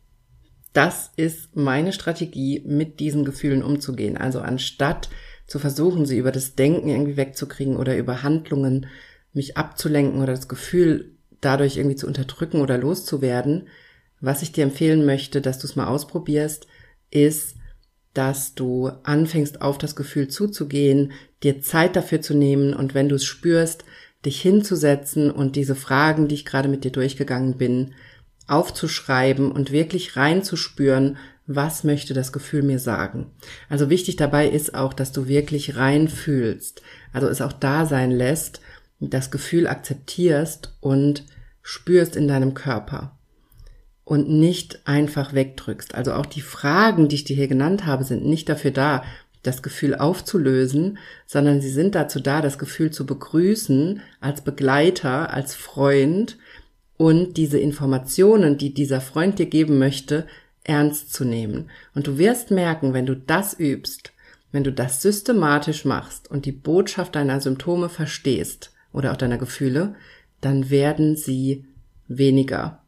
das 0.73 1.11
ist 1.17 1.55
meine 1.55 1.91
Strategie, 1.91 2.63
mit 2.65 2.99
diesen 2.99 3.25
Gefühlen 3.25 3.63
umzugehen. 3.63 4.17
Also 4.17 4.39
anstatt 4.39 5.09
zu 5.47 5.59
versuchen, 5.59 6.05
sie 6.05 6.17
über 6.17 6.31
das 6.31 6.55
Denken 6.55 6.89
irgendwie 6.89 7.17
wegzukriegen 7.17 7.75
oder 7.75 7.97
über 7.97 8.23
Handlungen 8.23 8.85
mich 9.33 9.57
abzulenken 9.57 10.21
oder 10.21 10.33
das 10.33 10.47
Gefühl 10.47 11.17
dadurch 11.41 11.77
irgendwie 11.77 11.95
zu 11.95 12.07
unterdrücken 12.07 12.61
oder 12.61 12.77
loszuwerden, 12.77 13.67
was 14.21 14.41
ich 14.41 14.51
dir 14.51 14.63
empfehlen 14.63 15.05
möchte, 15.05 15.41
dass 15.41 15.59
du 15.59 15.67
es 15.67 15.75
mal 15.75 15.87
ausprobierst, 15.87 16.67
ist, 17.09 17.55
dass 18.13 18.55
du 18.55 18.91
anfängst 19.03 19.61
auf 19.61 19.77
das 19.77 19.95
Gefühl 19.95 20.27
zuzugehen, 20.27 21.13
dir 21.43 21.61
Zeit 21.61 21.95
dafür 21.95 22.21
zu 22.21 22.33
nehmen 22.33 22.73
und 22.73 22.93
wenn 22.93 23.09
du 23.09 23.15
es 23.15 23.25
spürst, 23.25 23.85
dich 24.25 24.41
hinzusetzen 24.41 25.31
und 25.31 25.55
diese 25.55 25.75
Fragen, 25.75 26.27
die 26.27 26.35
ich 26.35 26.45
gerade 26.45 26.67
mit 26.67 26.83
dir 26.83 26.91
durchgegangen 26.91 27.57
bin, 27.57 27.93
aufzuschreiben 28.47 29.51
und 29.51 29.71
wirklich 29.71 30.17
reinzuspüren, 30.17 31.17
was 31.45 31.83
möchte 31.83 32.13
das 32.13 32.31
Gefühl 32.31 32.61
mir 32.61 32.79
sagen. 32.79 33.31
Also 33.69 33.89
wichtig 33.89 34.17
dabei 34.17 34.47
ist 34.47 34.75
auch, 34.75 34.93
dass 34.93 35.11
du 35.11 35.27
wirklich 35.27 35.77
reinfühlst, 35.77 36.81
also 37.13 37.27
es 37.27 37.41
auch 37.41 37.53
da 37.53 37.85
sein 37.85 38.11
lässt, 38.11 38.61
das 38.99 39.31
Gefühl 39.31 39.67
akzeptierst 39.67 40.75
und 40.81 41.25
spürst 41.61 42.15
in 42.15 42.27
deinem 42.27 42.53
Körper 42.53 43.17
und 44.03 44.27
nicht 44.27 44.81
einfach 44.85 45.33
wegdrückst. 45.33 45.95
Also 45.95 46.13
auch 46.13 46.25
die 46.25 46.41
Fragen, 46.41 47.07
die 47.07 47.15
ich 47.15 47.23
dir 47.23 47.35
hier 47.35 47.47
genannt 47.47 47.85
habe, 47.85 48.03
sind 48.03 48.25
nicht 48.25 48.49
dafür 48.49 48.71
da, 48.71 49.03
das 49.43 49.61
Gefühl 49.61 49.95
aufzulösen, 49.95 50.97
sondern 51.25 51.61
sie 51.61 51.69
sind 51.69 51.95
dazu 51.95 52.19
da, 52.19 52.41
das 52.41 52.57
Gefühl 52.57 52.91
zu 52.91 53.05
begrüßen, 53.05 54.01
als 54.19 54.41
Begleiter, 54.41 55.33
als 55.33 55.55
Freund 55.55 56.37
und 56.97 57.37
diese 57.37 57.57
Informationen, 57.59 58.57
die 58.57 58.73
dieser 58.73 58.99
Freund 58.99 59.39
dir 59.39 59.45
geben 59.45 59.77
möchte, 59.77 60.27
ernst 60.63 61.13
zu 61.13 61.23
nehmen. 61.23 61.69
Und 61.95 62.07
du 62.07 62.17
wirst 62.17 62.51
merken, 62.51 62.93
wenn 62.93 63.05
du 63.05 63.15
das 63.15 63.57
übst, 63.57 64.11
wenn 64.51 64.63
du 64.63 64.73
das 64.73 65.01
systematisch 65.01 65.85
machst 65.85 66.29
und 66.29 66.45
die 66.45 66.51
Botschaft 66.51 67.15
deiner 67.15 67.39
Symptome 67.39 67.87
verstehst 67.87 68.73
oder 68.93 69.11
auch 69.11 69.17
deiner 69.17 69.37
Gefühle, 69.37 69.95
dann 70.41 70.69
werden 70.69 71.15
sie 71.15 71.65
weniger. 72.07 72.83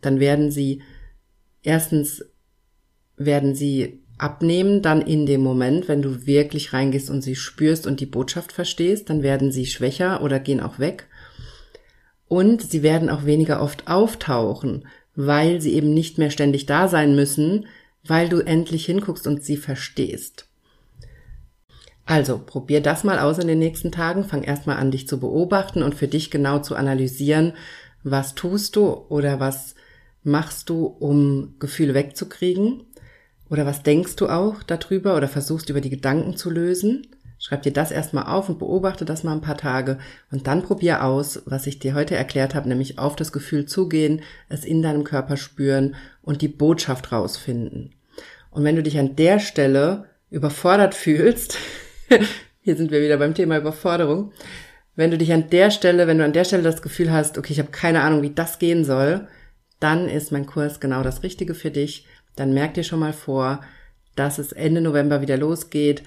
Dann 0.00 0.20
werden 0.20 0.50
sie, 0.50 0.82
erstens 1.62 2.24
werden 3.16 3.54
sie 3.54 4.02
abnehmen, 4.18 4.82
dann 4.82 5.00
in 5.00 5.26
dem 5.26 5.40
Moment, 5.40 5.88
wenn 5.88 6.02
du 6.02 6.26
wirklich 6.26 6.72
reingehst 6.72 7.10
und 7.10 7.22
sie 7.22 7.36
spürst 7.36 7.86
und 7.86 8.00
die 8.00 8.06
Botschaft 8.06 8.52
verstehst, 8.52 9.08
dann 9.08 9.22
werden 9.22 9.50
sie 9.50 9.66
schwächer 9.66 10.22
oder 10.22 10.38
gehen 10.40 10.60
auch 10.60 10.78
weg. 10.78 11.06
Und 12.28 12.62
sie 12.62 12.82
werden 12.82 13.10
auch 13.10 13.24
weniger 13.24 13.62
oft 13.62 13.88
auftauchen, 13.88 14.86
weil 15.14 15.60
sie 15.60 15.74
eben 15.74 15.92
nicht 15.92 16.18
mehr 16.18 16.30
ständig 16.30 16.66
da 16.66 16.86
sein 16.86 17.16
müssen, 17.16 17.66
weil 18.04 18.28
du 18.28 18.38
endlich 18.40 18.86
hinguckst 18.86 19.26
und 19.26 19.44
sie 19.44 19.56
verstehst. 19.56 20.49
Also, 22.10 22.40
probier 22.44 22.80
das 22.80 23.04
mal 23.04 23.20
aus 23.20 23.38
in 23.38 23.46
den 23.46 23.60
nächsten 23.60 23.92
Tagen. 23.92 24.24
Fang 24.24 24.42
erstmal 24.42 24.78
an, 24.78 24.90
dich 24.90 25.06
zu 25.06 25.20
beobachten 25.20 25.84
und 25.84 25.94
für 25.94 26.08
dich 26.08 26.32
genau 26.32 26.58
zu 26.58 26.74
analysieren, 26.74 27.52
was 28.02 28.34
tust 28.34 28.74
du 28.74 28.88
oder 29.08 29.38
was 29.38 29.76
machst 30.24 30.70
du, 30.70 30.86
um 30.86 31.54
Gefühle 31.60 31.94
wegzukriegen? 31.94 32.82
Oder 33.48 33.64
was 33.64 33.84
denkst 33.84 34.16
du 34.16 34.28
auch 34.28 34.64
darüber 34.64 35.16
oder 35.16 35.28
versuchst 35.28 35.70
über 35.70 35.80
die 35.80 35.88
Gedanken 35.88 36.36
zu 36.36 36.50
lösen? 36.50 37.06
Schreib 37.38 37.62
dir 37.62 37.72
das 37.72 37.92
erstmal 37.92 38.24
auf 38.24 38.48
und 38.48 38.58
beobachte 38.58 39.04
das 39.04 39.22
mal 39.22 39.34
ein 39.34 39.40
paar 39.40 39.56
Tage 39.56 39.98
und 40.32 40.48
dann 40.48 40.64
probier 40.64 41.04
aus, 41.04 41.42
was 41.46 41.68
ich 41.68 41.78
dir 41.78 41.94
heute 41.94 42.16
erklärt 42.16 42.56
habe, 42.56 42.68
nämlich 42.68 42.98
auf 42.98 43.14
das 43.14 43.30
Gefühl 43.30 43.66
zugehen, 43.66 44.22
es 44.48 44.64
in 44.64 44.82
deinem 44.82 45.04
Körper 45.04 45.36
spüren 45.36 45.94
und 46.22 46.42
die 46.42 46.48
Botschaft 46.48 47.12
rausfinden. 47.12 47.94
Und 48.50 48.64
wenn 48.64 48.74
du 48.74 48.82
dich 48.82 48.98
an 48.98 49.14
der 49.14 49.38
Stelle 49.38 50.06
überfordert 50.28 50.94
fühlst, 50.96 51.56
hier 52.62 52.76
sind 52.76 52.90
wir 52.90 53.02
wieder 53.02 53.16
beim 53.16 53.34
Thema 53.34 53.58
Überforderung, 53.58 54.32
wenn 54.96 55.10
du 55.10 55.18
dich 55.18 55.32
an 55.32 55.50
der 55.50 55.70
Stelle, 55.70 56.06
wenn 56.06 56.18
du 56.18 56.24
an 56.24 56.32
der 56.32 56.44
Stelle 56.44 56.62
das 56.62 56.82
Gefühl 56.82 57.12
hast, 57.12 57.38
okay, 57.38 57.52
ich 57.52 57.58
habe 57.58 57.70
keine 57.70 58.02
Ahnung, 58.02 58.22
wie 58.22 58.34
das 58.34 58.58
gehen 58.58 58.84
soll, 58.84 59.28
dann 59.78 60.08
ist 60.08 60.32
mein 60.32 60.46
Kurs 60.46 60.80
genau 60.80 61.02
das 61.02 61.22
Richtige 61.22 61.54
für 61.54 61.70
dich. 61.70 62.06
Dann 62.36 62.52
merk 62.52 62.74
dir 62.74 62.84
schon 62.84 63.00
mal 63.00 63.14
vor, 63.14 63.60
dass 64.14 64.38
es 64.38 64.52
Ende 64.52 64.80
November 64.80 65.22
wieder 65.22 65.38
losgeht 65.38 66.02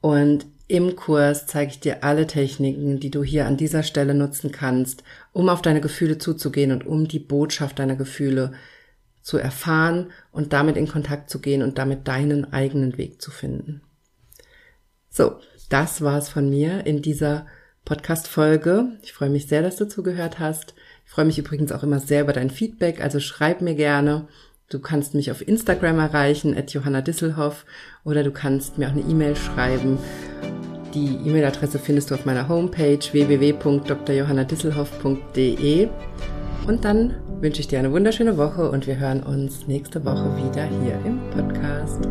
Und 0.00 0.46
im 0.66 0.96
Kurs 0.96 1.46
zeige 1.46 1.72
ich 1.72 1.80
dir 1.80 2.04
alle 2.04 2.26
Techniken, 2.26 3.00
die 3.00 3.10
du 3.10 3.24
hier 3.24 3.46
an 3.46 3.56
dieser 3.56 3.82
Stelle 3.82 4.14
nutzen 4.14 4.52
kannst, 4.52 5.02
um 5.32 5.48
auf 5.48 5.62
deine 5.62 5.80
Gefühle 5.80 6.16
zuzugehen 6.16 6.72
und 6.72 6.86
um 6.86 7.08
die 7.08 7.18
Botschaft 7.18 7.80
deiner 7.80 7.96
Gefühle 7.96 8.52
zu 9.20 9.36
erfahren 9.36 10.12
und 10.32 10.52
damit 10.52 10.76
in 10.76 10.88
Kontakt 10.88 11.28
zu 11.28 11.40
gehen 11.40 11.62
und 11.62 11.76
damit 11.76 12.08
deinen 12.08 12.52
eigenen 12.52 12.96
Weg 12.96 13.20
zu 13.20 13.30
finden. 13.30 13.82
So, 15.10 15.36
das 15.68 16.02
war's 16.02 16.28
von 16.28 16.48
mir 16.48 16.86
in 16.86 17.02
dieser 17.02 17.46
Podcast-Folge. 17.84 18.88
Ich 19.02 19.12
freue 19.12 19.30
mich 19.30 19.46
sehr, 19.46 19.62
dass 19.62 19.76
du 19.76 19.88
zugehört 19.88 20.38
hast. 20.38 20.74
Ich 21.04 21.10
freue 21.10 21.24
mich 21.24 21.38
übrigens 21.38 21.72
auch 21.72 21.82
immer 21.82 22.00
sehr 22.00 22.22
über 22.22 22.32
dein 22.32 22.50
Feedback, 22.50 23.02
also 23.02 23.20
schreib 23.20 23.60
mir 23.60 23.74
gerne. 23.74 24.28
Du 24.68 24.78
kannst 24.78 25.14
mich 25.14 25.30
auf 25.30 25.46
Instagram 25.46 25.98
erreichen, 25.98 26.56
at 26.56 26.72
Johanna 26.72 27.00
Disselhoff, 27.00 27.64
oder 28.04 28.22
du 28.22 28.30
kannst 28.30 28.78
mir 28.78 28.86
auch 28.86 28.92
eine 28.92 29.02
E-Mail 29.02 29.34
schreiben 29.34 29.98
die 30.94 31.18
E-Mail-Adresse 31.24 31.78
findest 31.78 32.10
du 32.10 32.14
auf 32.14 32.24
meiner 32.24 32.48
Homepage 32.48 32.98
www.drjohannadisselhoff.de. 32.98 35.88
Und 36.66 36.84
dann 36.84 37.14
wünsche 37.40 37.60
ich 37.60 37.68
dir 37.68 37.78
eine 37.78 37.92
wunderschöne 37.92 38.36
Woche 38.36 38.68
und 38.70 38.86
wir 38.86 38.98
hören 38.98 39.22
uns 39.22 39.66
nächste 39.66 40.04
Woche 40.04 40.36
wieder 40.36 40.64
hier 40.82 41.00
im 41.04 41.18
Podcast. 41.30 42.06